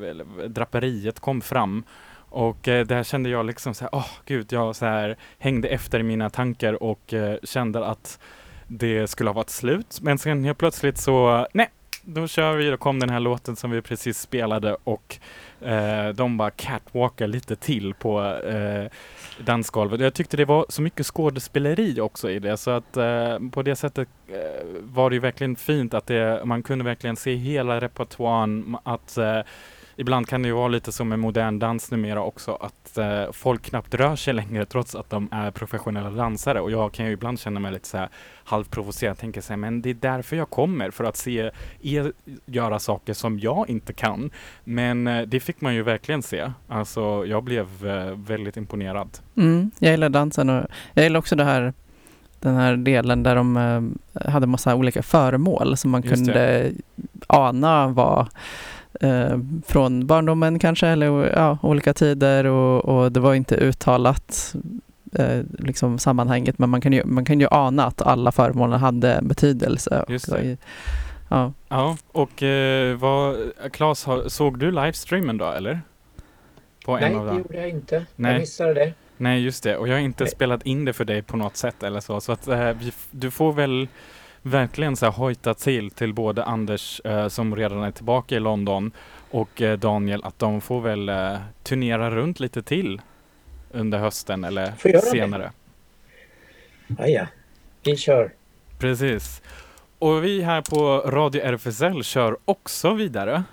[0.48, 1.84] draperiet kom fram
[2.34, 6.00] och eh, där kände jag liksom så här, åh gud, jag så här hängde efter
[6.00, 8.18] i mina tankar och eh, kände att
[8.68, 9.98] det skulle ha varit slut.
[10.02, 11.70] Men sen helt plötsligt så, nej,
[12.04, 15.18] då kör vi, då kom den här låten som vi precis spelade och
[15.60, 18.90] eh, de bara catwalkar lite till på eh,
[19.44, 20.00] dansgolvet.
[20.00, 23.76] Jag tyckte det var så mycket skådespeleri också i det så att eh, på det
[23.76, 28.76] sättet eh, var det ju verkligen fint att det, man kunde verkligen se hela repertoaren
[28.82, 29.40] att eh,
[29.96, 33.62] Ibland kan det ju vara lite som med modern dans numera också att eh, folk
[33.62, 37.40] knappt rör sig längre trots att de är professionella dansare och jag kan ju ibland
[37.40, 38.08] känna mig lite så här
[38.44, 41.50] halvprovocerad, så här, men det är därför jag kommer för att se
[41.82, 42.12] er
[42.46, 44.30] göra saker som jag inte kan.
[44.64, 46.52] Men eh, det fick man ju verkligen se.
[46.68, 49.18] Alltså jag blev eh, väldigt imponerad.
[49.36, 51.72] Mm, jag gillar dansen och jag gillar också det här
[52.40, 56.72] den här delen där de eh, hade massa olika föremål som man Just kunde
[57.26, 58.28] ana var
[59.00, 64.54] eh, från barndomen kanske eller ja, olika tider och, och det var inte uttalat
[65.12, 69.18] eh, liksom sammanhanget men man kan, ju, man kan ju ana att alla föremålen hade
[69.22, 70.04] betydelse.
[71.28, 71.52] Ja.
[71.68, 73.36] Ja, och eh, vad,
[73.72, 75.80] Claes, såg du livestreamen då eller?
[76.84, 77.38] På Nej, en av det dem?
[77.38, 78.06] gjorde jag inte.
[78.16, 78.32] Nej.
[78.32, 78.92] Jag missade det.
[79.16, 79.76] Nej, just det.
[79.76, 80.30] Och jag har inte Nej.
[80.30, 82.20] spelat in det för dig på något sätt eller så.
[82.20, 82.70] Så att eh,
[83.10, 83.88] du får väl
[84.46, 88.92] verkligen så här hojta till till både Anders eh, som redan är tillbaka i London
[89.30, 93.00] och eh, Daniel att de får väl eh, turnera runt lite till
[93.72, 95.00] under hösten eller det.
[95.00, 95.52] senare.
[96.86, 97.26] Ja, ja.
[97.82, 98.32] Vi kör.
[98.78, 99.42] Precis.
[99.98, 103.44] Och vi här på Radio RFSL kör också vidare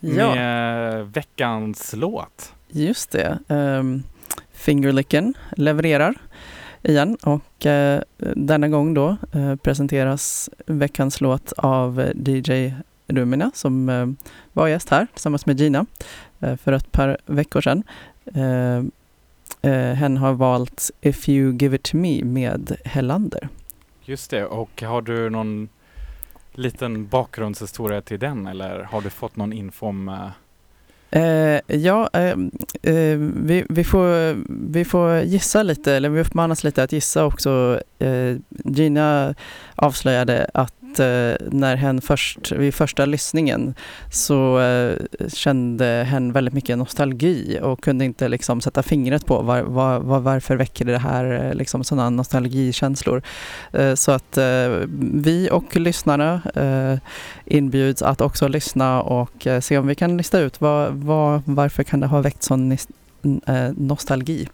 [0.00, 2.52] ja, med veckans låt.
[2.68, 3.38] just det.
[3.48, 4.02] Um,
[4.52, 6.14] Fingerlicken levererar
[6.88, 12.74] igen och eh, denna gång då eh, presenteras veckans låt av DJ
[13.06, 14.06] Rumina som eh,
[14.52, 15.86] var gäst här tillsammans med Gina
[16.40, 17.82] eh, för ett par veckor sedan.
[18.34, 18.78] Eh,
[19.70, 23.48] eh, hen har valt If You Give It To Me med Hellander.
[24.04, 25.68] Just det, och har du någon
[26.52, 30.30] liten bakgrundshistoria till den eller har du fått någon info om
[31.16, 32.36] eh, ja, eh,
[33.18, 34.36] vi, vi, får,
[34.70, 37.80] vi får gissa lite, eller vi uppmanas lite att gissa också.
[37.98, 39.34] Eh, Gina
[39.74, 43.74] avslöjade att eh, när hen först, vid första lyssningen
[44.10, 44.96] så eh,
[45.28, 50.20] kände hen väldigt mycket nostalgi och kunde inte liksom sätta fingret på var, var, var,
[50.20, 53.22] varför väcker det här eh, liksom sådana nostalgikänslor.
[53.72, 56.40] Eh, så att eh, vi och lyssnarna
[57.44, 62.00] inbjuds att också lyssna och se om vi kan lista ut vad, vad, varför kan
[62.00, 62.76] det ha väckt sån
[63.76, 64.48] nostalgi.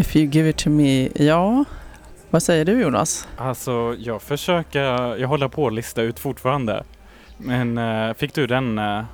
[0.00, 1.64] If you give it to me, ja.
[2.30, 3.28] Vad säger du Jonas?
[3.36, 4.82] Alltså jag försöker,
[5.16, 6.84] jag håller på att lista ut fortfarande.
[7.36, 8.78] Men äh, fick du den?
[8.78, 9.04] Äh...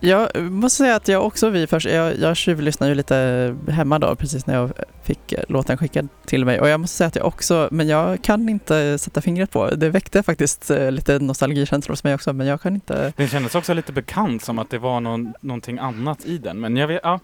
[0.00, 4.16] Jag måste säga att jag också vi först, jag, jag tjuvlyssnade ju lite hemma då
[4.16, 7.68] precis när jag fick låten skickad till mig och jag måste säga att jag också,
[7.70, 12.14] men jag kan inte sätta fingret på, det väckte faktiskt äh, lite nostalgikänslor hos mig
[12.14, 13.12] också men jag kan inte.
[13.16, 16.76] Det kändes också lite bekant som att det var någon, någonting annat i den men
[16.76, 17.20] jag vet, ja,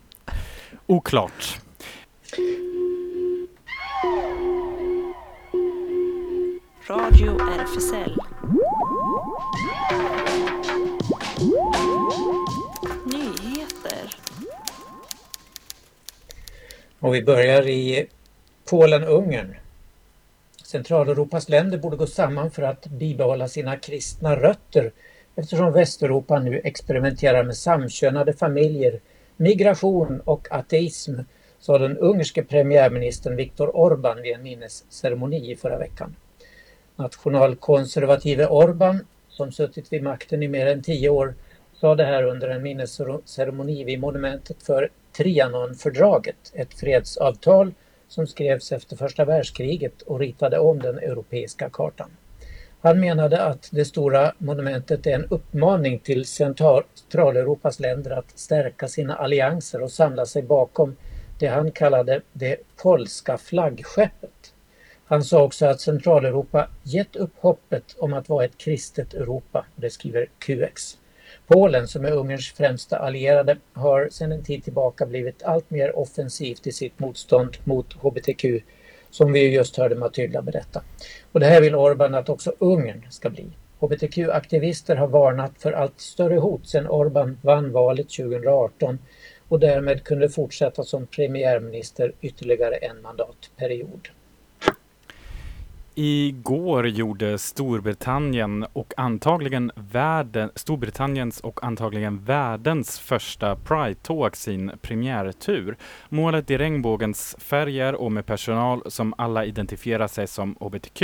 [0.87, 1.59] oklart.
[6.87, 8.17] Radio RFSL.
[13.05, 14.17] Nyheter.
[16.99, 18.07] Och vi börjar i
[18.65, 19.57] Polen-Ungern.
[20.65, 24.93] Centraleuropas länder borde gå samman för att bibehålla sina kristna rötter
[25.37, 29.01] eftersom Västeuropa nu experimenterar med samkönade familjer,
[29.37, 31.21] migration och ateism,
[31.61, 36.17] sa den ungerske premiärministern Viktor Orbán vid en minnesceremoni i förra veckan.
[36.97, 41.35] Nationalkonservative Orban, som suttit vid makten i mer än tio år,
[41.81, 47.75] sa det här under en minnesceremoni vid monumentet för Trianonfördraget, ett fredsavtal
[48.09, 52.11] som skrevs efter första världskriget och ritade om den europeiska kartan.
[52.81, 59.15] Han menade att det stora monumentet är en uppmaning till Centraleuropas länder att stärka sina
[59.15, 60.97] allianser och samla sig bakom
[61.39, 64.55] det han kallade det polska flaggskeppet.
[65.05, 69.91] Han sa också att Centraleuropa gett upp hoppet om att vara ett kristet Europa, det
[69.91, 70.99] skriver QX.
[71.47, 76.67] Polen, som är Ungerns främsta allierade, har sedan en tid tillbaka blivit allt mer offensivt
[76.67, 78.45] i sitt motstånd mot hbtq,
[79.11, 80.83] som vi just hörde Matilda berätta.
[81.33, 83.47] Och det här vill Orbán att också Ungern ska bli.
[83.81, 88.99] Hbtq-aktivister har varnat för allt större hot sedan Orbán vann valet 2018
[89.49, 94.09] och därmed kunde fortsätta som premiärminister ytterligare en mandatperiod.
[96.01, 105.77] Igår gjorde Storbritannien och antagligen världen, Storbritanniens och antagligen världens första Pride-tåg sin premiärtur.
[106.09, 111.03] Målet i regnbågens färger och med personal som alla identifierar sig som hbtq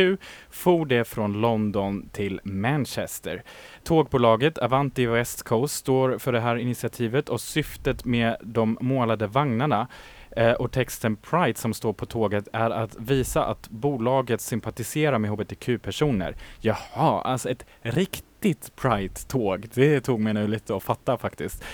[0.50, 3.42] for det från London till Manchester.
[3.85, 9.88] Tågbolaget Avanti West Coast står för det här initiativet och syftet med de målade vagnarna
[10.37, 15.31] Eh, och texten Pride som står på tåget är att visa att bolaget sympatiserar med
[15.31, 16.37] hbtq-personer.
[16.61, 19.68] Jaha, alltså ett riktigt Pride-tåg.
[19.75, 21.64] Det tog mig nu lite att fatta faktiskt.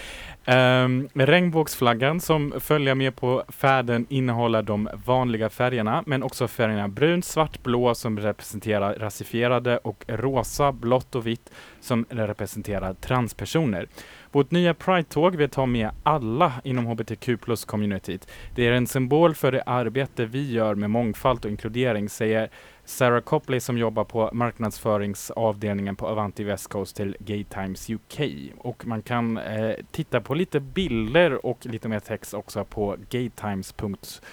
[0.47, 7.25] Um, regnbågsflaggan som följer med på färden innehåller de vanliga färgerna men också färgerna brunt,
[7.25, 13.87] svart, blå som representerar rasifierade och rosa, blått och vitt som representerar transpersoner.
[14.33, 18.29] Vårt nya Pride-tåg vill ta med alla inom hbtq plus-communityt.
[18.55, 22.51] Det är en symbol för det arbete vi gör med mångfald och inkludering, säger
[22.85, 28.21] Sarah Copley som jobbar på marknadsföringsavdelningen på Avanti West Coast till Gay Times UK.
[28.59, 34.31] Och man kan eh, titta på lite bilder och lite mer text också på gaytimes.co.uk.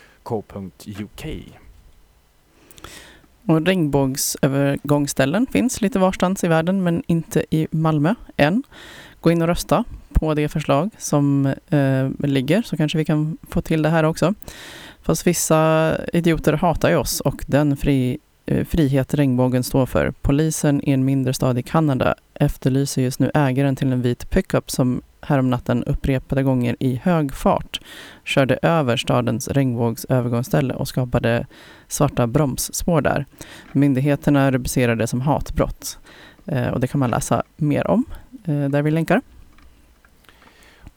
[3.48, 8.64] Och regnbågsövergångsställen finns lite varstans i världen men inte i Malmö än.
[9.22, 13.62] Gå in och rösta på det förslag som eh, ligger så kanske vi kan få
[13.62, 14.34] till det här också.
[15.02, 20.14] Fast vissa idioter hatar ju oss och den fri, eh, frihet regnbågen står för.
[20.22, 24.72] Polisen i en mindre stad i Kanada efterlyser just nu ägaren till en vit pickup
[24.72, 27.80] som häromnatten upprepade gånger i hög fart
[28.24, 31.48] körde över stadens regnbågsövergångsställe och skapade
[31.88, 33.26] svarta bromsspår där.
[33.72, 36.00] Myndigheterna rubricerar det som hatbrott
[36.48, 38.06] Eh, och det kan man läsa mer om
[38.46, 39.22] eh, där vi länkar.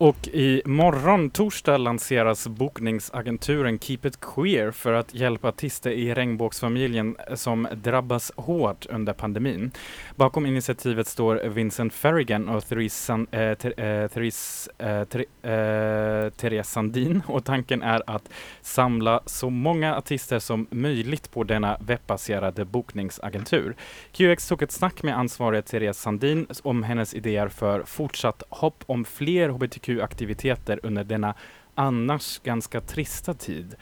[0.01, 7.16] Och i morgon torsdag lanseras bokningsagenturen Keep It Queer för att hjälpa artister i regnbågsfamiljen
[7.34, 9.70] som drabbas hårt under pandemin.
[10.16, 15.20] Bakom initiativet står Vincent Ferrigan och Therese, San, eh, äh, ter, eh, Therese, eh, ter,
[15.20, 18.28] äh, Therese Sandin och tanken är att
[18.61, 23.76] samla så många artister som möjligt på denna webbaserade bokningsagentur.
[24.12, 29.05] QX tog ett snack med ansvarig Therese Sandin om hennes idéer för fortsatt hopp om
[29.05, 31.34] fler hbtq aktiviteter under denna
[31.74, 33.76] annars ganska trista tid.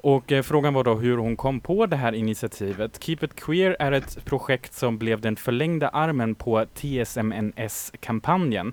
[0.00, 3.02] Och eh, frågan var då hur hon kom på det här initiativet.
[3.04, 8.72] Keep It Queer är ett projekt som blev den förlängda armen på TSMNS-kampanjen.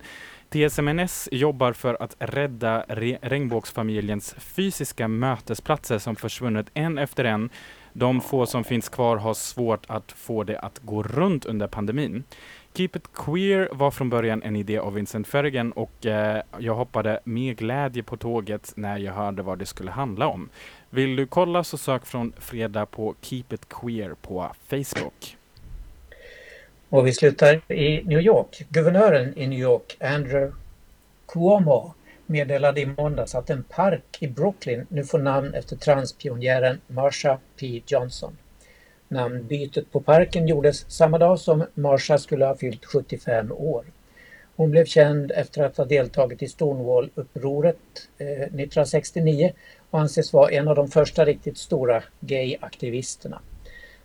[0.50, 7.50] TSMNS jobbar för att rädda re regnbågsfamiljens fysiska mötesplatser som försvunnit en efter en.
[7.94, 12.24] De få som finns kvar har svårt att få det att gå runt under pandemin.
[12.76, 17.20] Keep It Queer var från början en idé av Vincent Fergen och eh, jag hoppade
[17.24, 20.50] med glädje på tåget när jag hörde vad det skulle handla om.
[20.90, 25.38] Vill du kolla så sök från fredag på Keep It Queer på Facebook.
[26.90, 28.66] Och vi slutar i New York.
[28.70, 30.54] Guvernören i New York, Andrew
[31.28, 31.94] Cuomo,
[32.26, 37.82] meddelade i måndags att en park i Brooklyn nu får namn efter transpionjären Marsha P
[37.88, 38.38] Johnson.
[39.16, 43.86] Namnbytet på parken gjordes samma dag som Marsha skulle ha fyllt 75 år.
[44.56, 47.76] Hon blev känd efter att ha deltagit i Stonewall-upproret
[48.18, 49.54] eh, 1969
[49.90, 53.42] och anses vara en av de första riktigt stora gay-aktivisterna.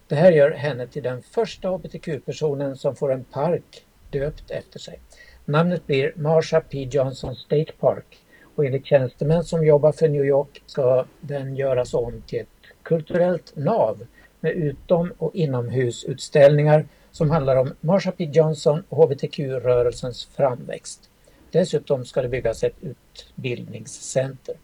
[0.09, 5.01] Det här gör henne till den första hbtq-personen som får en park döpt efter sig.
[5.45, 8.19] Namnet blir Marsha P Johnson State Park
[8.55, 12.49] och enligt tjänstemän som jobbar för New York ska den göras om till ett
[12.83, 14.07] kulturellt nav
[14.41, 21.11] med utom och inomhusutställningar som handlar om Marsha P Johnson och hbtq-rörelsens framväxt.
[21.51, 24.55] Dessutom ska det byggas ett utbildningscenter.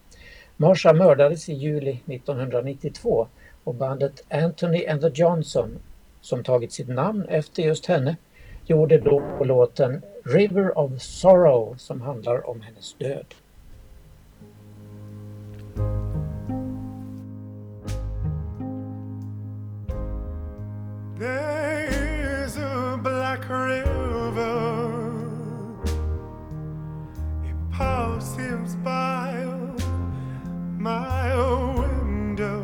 [0.57, 3.27] Marsha mördades i juli 1992
[3.63, 5.79] och bandet Anthony and the Johnson,
[6.21, 8.15] som tagit sitt namn efter just henne,
[8.65, 13.25] gjorde då låten River of Sorrow som handlar om hennes död.
[21.19, 25.25] There is a black river,
[27.43, 29.43] it passes by
[30.77, 31.35] my
[31.73, 32.61] window.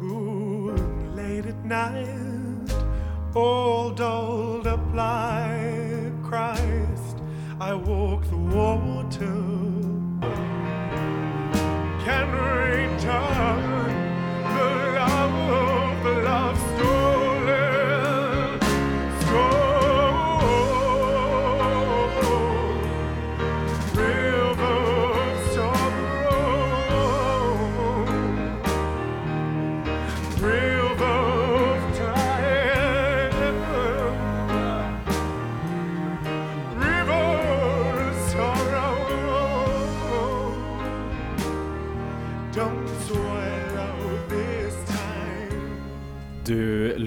[0.00, 0.72] Ooh,
[1.16, 2.72] late at night,
[3.34, 7.16] all dolled up like Christ,
[7.58, 9.42] I walk the water.
[12.04, 13.71] Can return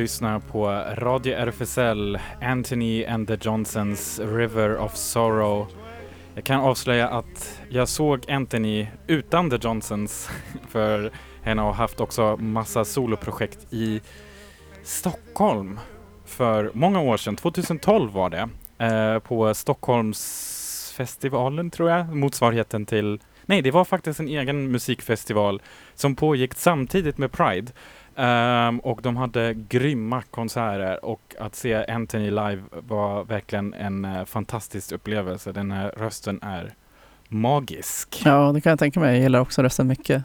[0.05, 5.67] lyssnar på Radio RFSL, Anthony and the Johnsons River of Sorrow.
[6.35, 10.29] Jag kan avslöja att jag såg Anthony utan the Johnsons
[10.69, 11.11] för
[11.43, 14.01] henne har haft också massa soloprojekt i
[14.83, 15.79] Stockholm
[16.25, 18.49] för många år sedan, 2012 var det,
[18.85, 25.61] eh, på Stockholmsfestivalen tror jag, motsvarigheten till Nej, det var faktiskt en egen musikfestival
[25.93, 27.71] som pågick samtidigt med Pride.
[28.15, 34.25] Ehm, och de hade grymma konserter och att se Anthony live var verkligen en uh,
[34.25, 35.51] fantastisk upplevelse.
[35.51, 36.73] Den här rösten är
[37.27, 38.21] magisk.
[38.25, 39.13] Ja, det kan jag tänka mig.
[39.13, 40.23] Jag gillar också rösten mycket.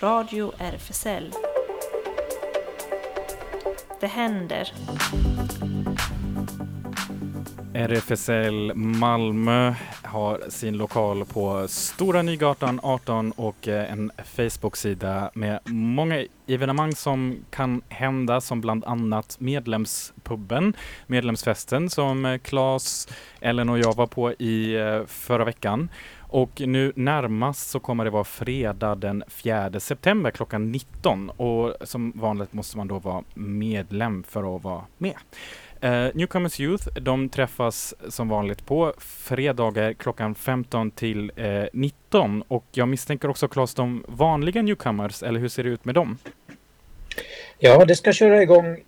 [0.00, 1.32] Radio RFSL.
[4.00, 4.72] Det händer.
[7.76, 16.24] RFSL Malmö har sin lokal på Stora Nygatan 18 och eh, en Facebook-sida med många
[16.46, 23.08] evenemang som kan hända som bland annat medlemspubben, medlemsfesten som eh, Claes,
[23.40, 25.88] Ellen och jag var på i eh, förra veckan.
[26.20, 32.12] Och nu närmast så kommer det vara fredag den 4 september klockan 19 och som
[32.14, 35.14] vanligt måste man då vara medlem för att vara med.
[35.84, 42.64] Uh, Newcomers Youth, de träffas som vanligt på fredagar klockan 15 till uh, 19 och
[42.72, 46.18] jag misstänker också Claes de vanliga Newcomers, eller hur ser det ut med dem?
[47.58, 48.80] Ja, det ska köra igång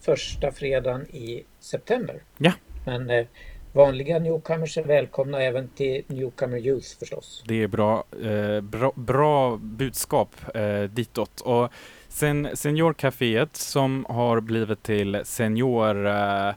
[0.00, 2.22] första fredagen i september.
[2.38, 2.52] Ja.
[2.86, 3.26] Men eh,
[3.72, 7.44] vanliga newcomers är välkomna även till Newcomer Youth förstås.
[7.46, 11.40] Det är bra, eh, bra, bra budskap eh, ditåt.
[11.40, 11.72] Och
[12.10, 16.52] sen Seniorcaféet som har blivit till senior eh,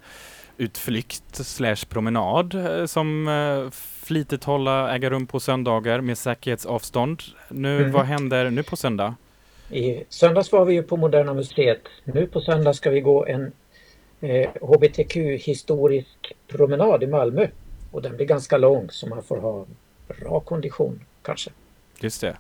[0.58, 3.72] utflykt slash promenad eh, som eh,
[4.04, 7.22] flitigt hålla äga rum på söndagar med säkerhetsavstånd.
[7.50, 7.92] Nu, Mm.
[7.92, 9.16] vad händer nu på söndag?
[9.70, 11.82] I söndags var vi ju på Moderna Museet.
[12.04, 13.52] Nu på söndag ska vi gå en
[14.22, 17.48] eh, HBTQ-historisk promenad i Malmö.
[17.92, 19.66] Och den blir ganska lång så man får ha
[20.08, 21.52] bra kondition kanske.
[22.00, 22.38] Just det.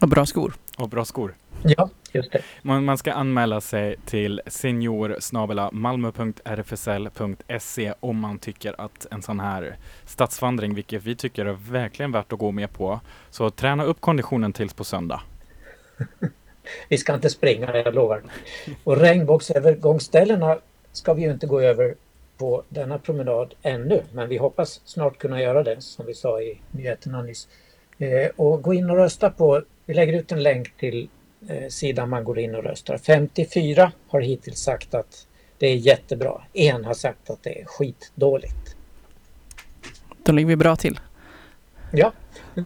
[0.00, 0.54] Och bra skor.
[0.76, 1.34] Och bra skor.
[1.62, 2.42] Ja, just det.
[2.62, 5.18] Man, man ska anmäla sig till senior
[5.72, 7.14] malmö.rfsl.se
[8.00, 12.38] om man tycker att en sån här stadsvandring, vilket vi tycker är verkligen värt att
[12.38, 13.00] gå med på.
[13.30, 15.20] Så träna upp konditionen tills på söndag.
[16.88, 18.22] Vi ska inte springa, jag lovar.
[18.84, 20.58] Och regnbågsövergångsställena
[20.92, 21.94] ska vi ju inte gå över
[22.38, 24.02] på denna promenad ännu.
[24.12, 27.48] Men vi hoppas snart kunna göra det, som vi sa i nyheterna nyss.
[27.98, 31.08] Eh, och gå in och rösta på, vi lägger ut en länk till
[31.48, 32.98] eh, sidan man går in och röstar.
[32.98, 35.26] 54 har hittills sagt att
[35.58, 36.42] det är jättebra.
[36.52, 38.76] En har sagt att det är skitdåligt.
[40.22, 41.00] Då ligger vi bra till.
[41.92, 42.12] Ja,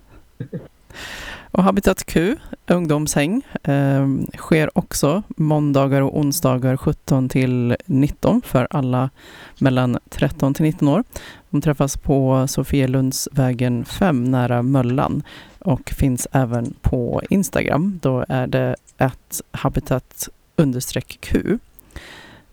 [1.51, 4.07] Och Habitat Q, ungdomshäng, eh,
[4.37, 9.11] sker också måndagar och onsdagar 17 till 19 för alla
[9.59, 11.05] mellan 13 till 19 år.
[11.51, 15.23] De träffas på Sofielundsvägen 5 nära Möllan
[15.65, 17.99] och finns även på Instagram.
[18.03, 21.59] Då är det att habitat understreck Q.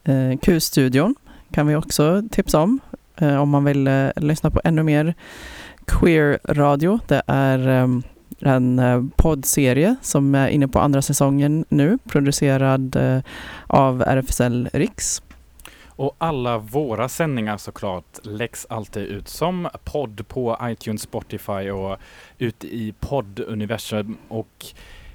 [0.04, 1.16] Eh, Q-studion
[1.52, 2.80] kan vi också tipsa om
[3.18, 5.14] eh, om man vill eh, lyssna på ännu mer
[5.86, 7.00] queer-radio.
[7.08, 8.04] Det är ehm,
[8.40, 12.98] en poddserie som är inne på andra säsongen nu, producerad
[13.68, 15.22] av RFSL Riks.
[16.00, 21.98] Och alla våra sändningar såklart läggs alltid ut som podd på iTunes, Spotify och
[22.38, 24.18] ute i podduniversum.
[24.28, 24.66] Och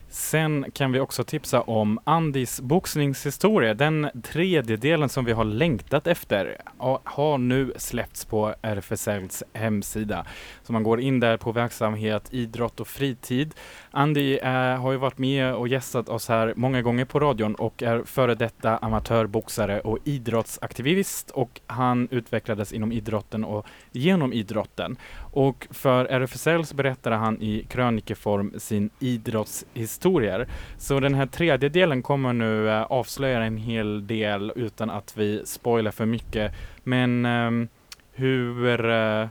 [0.08, 3.74] sen kan vi också tipsa om Andis boxningshistoria.
[3.74, 6.56] Den tredjedelen som vi har längtat efter
[7.04, 10.26] har nu släppts på RFSLs hemsida.
[10.62, 13.54] Så man går in där på verksamhet, idrott och fritid.
[13.94, 17.82] Andy eh, har ju varit med och gästat oss här många gånger på radion och
[17.82, 24.96] är före detta amatörboxare och idrottsaktivist och han utvecklades inom idrotten och genom idrotten.
[25.32, 30.48] Och för RFSL så berättade han i krönikeform sin idrottshistorier.
[30.78, 35.42] Så den här tredje delen kommer nu eh, avslöja en hel del utan att vi
[35.46, 36.52] spoilar för mycket.
[36.82, 37.68] Men ehm,
[38.12, 39.26] hur eh,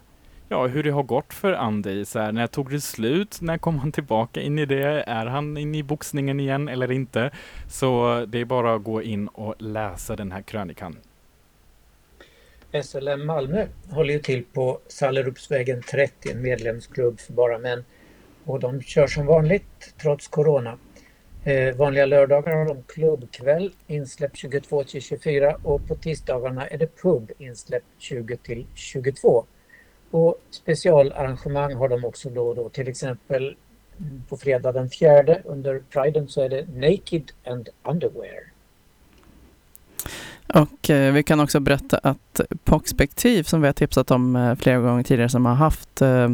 [0.54, 2.06] Ja, hur det har gått för Andy.
[2.06, 3.41] Så här, när tog det slut?
[3.41, 5.04] När kom han tillbaka in i det?
[5.08, 7.32] Är han inne i boxningen igen eller inte?
[7.70, 10.97] Så det är bara att gå in och läsa den här krönikan.
[12.84, 17.86] SLM Malmö håller ju till på Sallerupsvägen 30, en medlemsklubb för bara män.
[18.45, 20.78] Och de kör som vanligt trots Corona.
[21.43, 27.01] Eh, vanliga lördagar har de klubbkväll, insläpp 22 till 24 och på tisdagarna är det
[27.01, 29.45] pub, insläpp 20 till 22.
[30.14, 33.55] Och specialarrangemang har de också då och då, till exempel
[34.30, 38.43] på fredag den fjärde under Priden så är det Naked and Underwear.
[40.47, 44.78] Och eh, vi kan också berätta att Poxpektiv som vi har tipsat om eh, flera
[44.78, 46.32] gånger tidigare som har haft eh,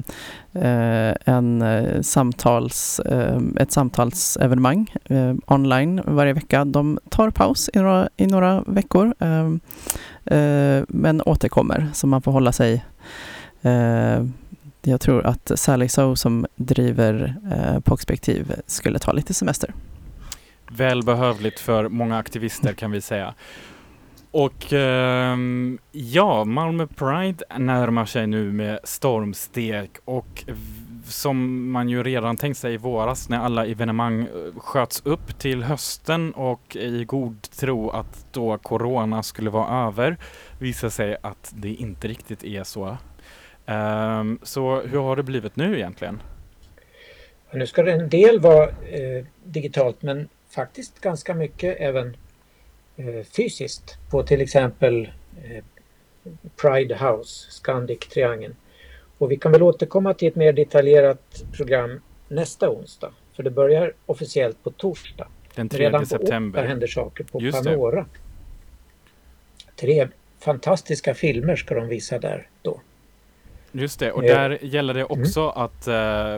[0.54, 6.66] eh, en eh, samtals, eh, ett samtalsevenemang eh, online varje vecka.
[6.66, 9.48] De tar paus i några, i några veckor eh,
[10.38, 12.84] eh, men återkommer så man får hålla sig
[13.62, 14.26] Eh,
[14.82, 19.74] jag tror att Sally So som driver eh, Poxpektiv skulle ta lite semester.
[20.72, 23.34] Välbehövligt för många aktivister kan vi säga.
[24.32, 25.38] Och eh,
[25.92, 30.46] ja, Malmö Pride närmar sig nu med stormsteg och
[31.06, 35.64] som man ju redan tänkt sig i våras när alla evenemang eh, sköts upp till
[35.64, 40.18] hösten och i god tro att då corona skulle vara över
[40.60, 42.98] visar sig att det inte riktigt är så.
[43.70, 46.22] Ehm, så hur har det blivit nu egentligen?
[47.52, 52.18] Nu ska det en del vara eh, digitalt men faktiskt ganska mycket även
[52.98, 55.12] eh, fysiskt på till exempel
[55.44, 55.64] eh,
[56.62, 58.56] Pride House, Scandic Triangeln.
[59.18, 63.12] Och vi kan väl återkomma till ett mer detaljerat program nästa onsdag.
[63.36, 65.28] För det börjar officiellt på torsdag.
[65.56, 66.60] Den 3 Redan på september.
[66.60, 67.70] onsdag händer saker på Just det.
[67.70, 68.06] Panora.
[69.76, 70.08] Tre
[70.40, 72.82] fantastiska filmer ska de visa där då.
[73.72, 76.38] Just det, och Eh, där gäller det också att eh,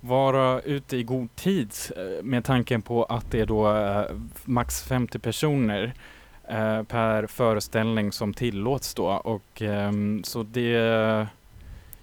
[0.00, 4.04] vara ute i god tid eh, med tanken på att det är då eh,
[4.44, 5.94] max 50 personer
[6.48, 11.26] eh, per föreställning som tillåts då och ehm, så det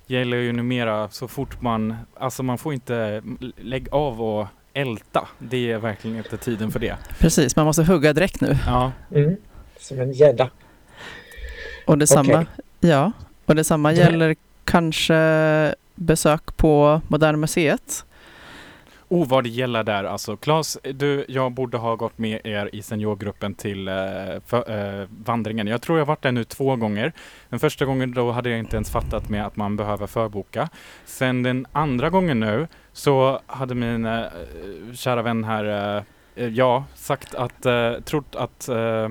[0.07, 3.21] gäller ju numera så fort man, alltså man får inte
[3.57, 5.27] lägga av och älta.
[5.39, 6.97] Det är verkligen inte tiden för det.
[7.19, 8.57] Precis, man måste hugga direkt nu.
[8.65, 9.35] Ja, Mm.
[9.79, 10.49] Som en gädda.
[11.87, 12.45] Och detsamma, Okej.
[12.79, 13.11] ja,
[13.45, 14.35] och detsamma gäller
[14.65, 18.05] kanske besök på Moderna Museet.
[19.07, 20.37] Oh, vad det gäller där alltså.
[20.37, 23.93] Claes, du, jag borde ha gått med er i seniorgruppen till eh,
[24.45, 25.67] för, eh, vandringen.
[25.67, 27.13] Jag tror jag varit där nu två gånger.
[27.49, 30.69] Den första gången då hade jag inte ens fattat med att man behöver förboka.
[31.05, 34.23] Sen den andra gången nu så hade min eh,
[34.93, 36.03] kära vän här, eh,
[36.35, 39.09] eh ja, sagt att, eh, trott att, eh,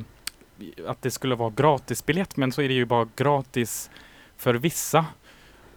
[0.86, 3.90] att det skulle vara gratisbiljett, men så är det ju bara gratis
[4.36, 5.06] för vissa.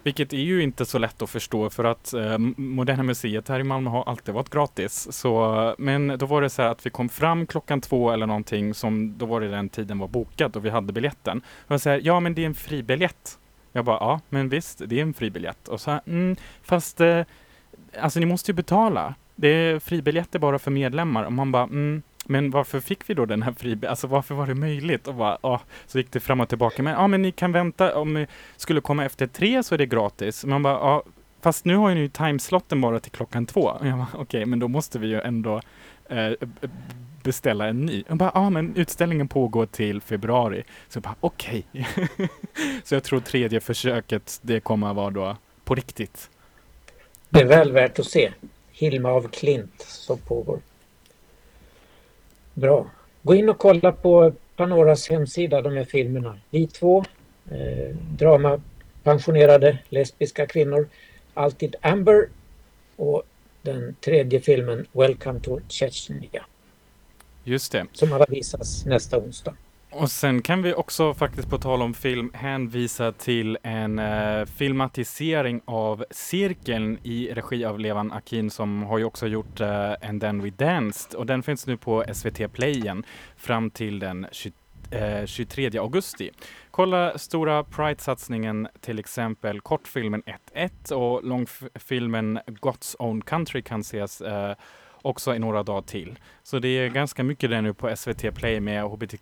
[0.03, 3.63] Vilket är ju inte så lätt att förstå för att eh, Moderna Museet här i
[3.63, 5.07] Malmö har alltid varit gratis.
[5.11, 8.73] Så, men då var det så här att vi kom fram klockan två eller någonting
[8.73, 11.41] som då var det den tiden var bokad och vi hade biljetten.
[11.65, 13.37] Och jag säger ja men det är en fribiljett.
[13.71, 15.67] Jag bara ja men visst det är en fribiljett.
[15.67, 17.21] Och så här, mm, fast eh,
[17.99, 19.15] alltså ni måste ju betala.
[19.35, 21.23] Det är fribiljetter bara för medlemmar.
[21.23, 23.89] Och man bara mm, men varför fick vi då den här fribiljetten?
[23.89, 25.07] Alltså varför var det möjligt?
[25.07, 26.83] Och bara, ja, så gick det fram och tillbaka.
[26.83, 29.85] Men ja men ni kan vänta om ni skulle komma efter tre så är det
[29.85, 30.45] gratis.
[30.45, 31.03] Man bara, ah,
[31.41, 33.69] fast nu har ju ni timeslotten bara till klockan två.
[33.69, 35.61] Okej, okay, okej, men då måste vi ju ändå
[36.09, 36.31] eh,
[37.23, 38.03] beställa en ny.
[38.09, 40.63] Och bara, ja, men utställningen pågår till februari.
[40.89, 41.65] Så jag bara, okej.
[42.83, 46.29] så jag tror tredje försöket, det kommer att vara då på riktigt.
[47.29, 48.31] Det är väl värt att se.
[48.71, 50.59] Hilma av Klint som pågår.
[52.57, 52.91] Bra.
[53.23, 56.39] Gå in och kolla på Panoras hemsida, de här filmerna.
[56.49, 57.03] Vi två,
[57.51, 58.61] eh, drama,
[59.03, 60.87] pensionerade lesbiska kvinnor,
[61.33, 62.29] Alltid Amber
[62.95, 63.23] och
[63.61, 66.45] den tredje filmen Welcome to Chechnya
[67.43, 67.85] Just det.
[67.93, 69.53] som alla visas nästa onsdag.
[69.91, 75.61] Och sen kan vi också faktiskt på tal om film hänvisa till en eh, filmatisering
[75.65, 80.41] av Cirkeln i regi av Levan Akin som har ju också gjort eh, And then
[80.41, 83.03] we danced och den finns nu på SVT Play igen
[83.37, 84.51] fram till den 20,
[84.91, 86.31] eh, 23 augusti.
[86.71, 90.23] Kolla stora Pride-satsningen till exempel kortfilmen
[90.53, 94.55] 1-1 och långfilmen God's Own Country kan ses eh,
[95.07, 96.19] också i några dagar till.
[96.43, 99.19] Så det är ganska mycket där nu på SVT Play med hbtq-tema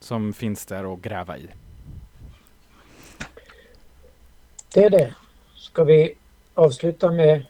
[0.00, 1.48] som finns där att gräva i.
[4.74, 5.14] Det är det.
[5.54, 6.14] Ska vi
[6.54, 7.46] avsluta med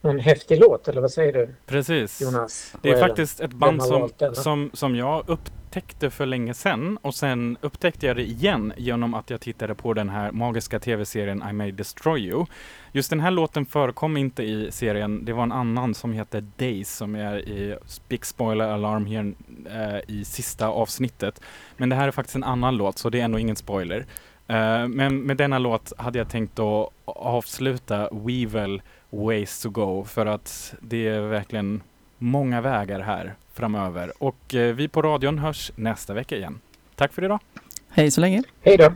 [0.00, 2.20] någon häftig låt eller vad säger du Precis.
[2.20, 2.74] Jonas?
[2.82, 5.61] Det är faktiskt ett band som, som, som jag upptäckte
[6.10, 10.08] för länge sedan och sen upptäckte jag det igen genom att jag tittade på den
[10.08, 12.46] här magiska tv-serien I May Destroy You.
[12.92, 15.24] Just den här låten förekom inte i serien.
[15.24, 19.34] Det var en annan som heter Days som är i Big Spoiler Alarm här
[19.66, 21.40] eh, i sista avsnittet.
[21.76, 24.06] Men det här är faktiskt en annan låt så det är ändå ingen spoiler.
[24.46, 30.26] Eh, men med denna låt hade jag tänkt att avsluta Weevil Ways to Go för
[30.26, 31.82] att det är verkligen
[32.22, 34.12] många vägar här framöver.
[34.22, 36.60] Och eh, vi på radion hörs nästa vecka igen.
[36.94, 37.40] Tack för idag.
[37.88, 38.42] Hej så länge.
[38.62, 38.92] Hej då.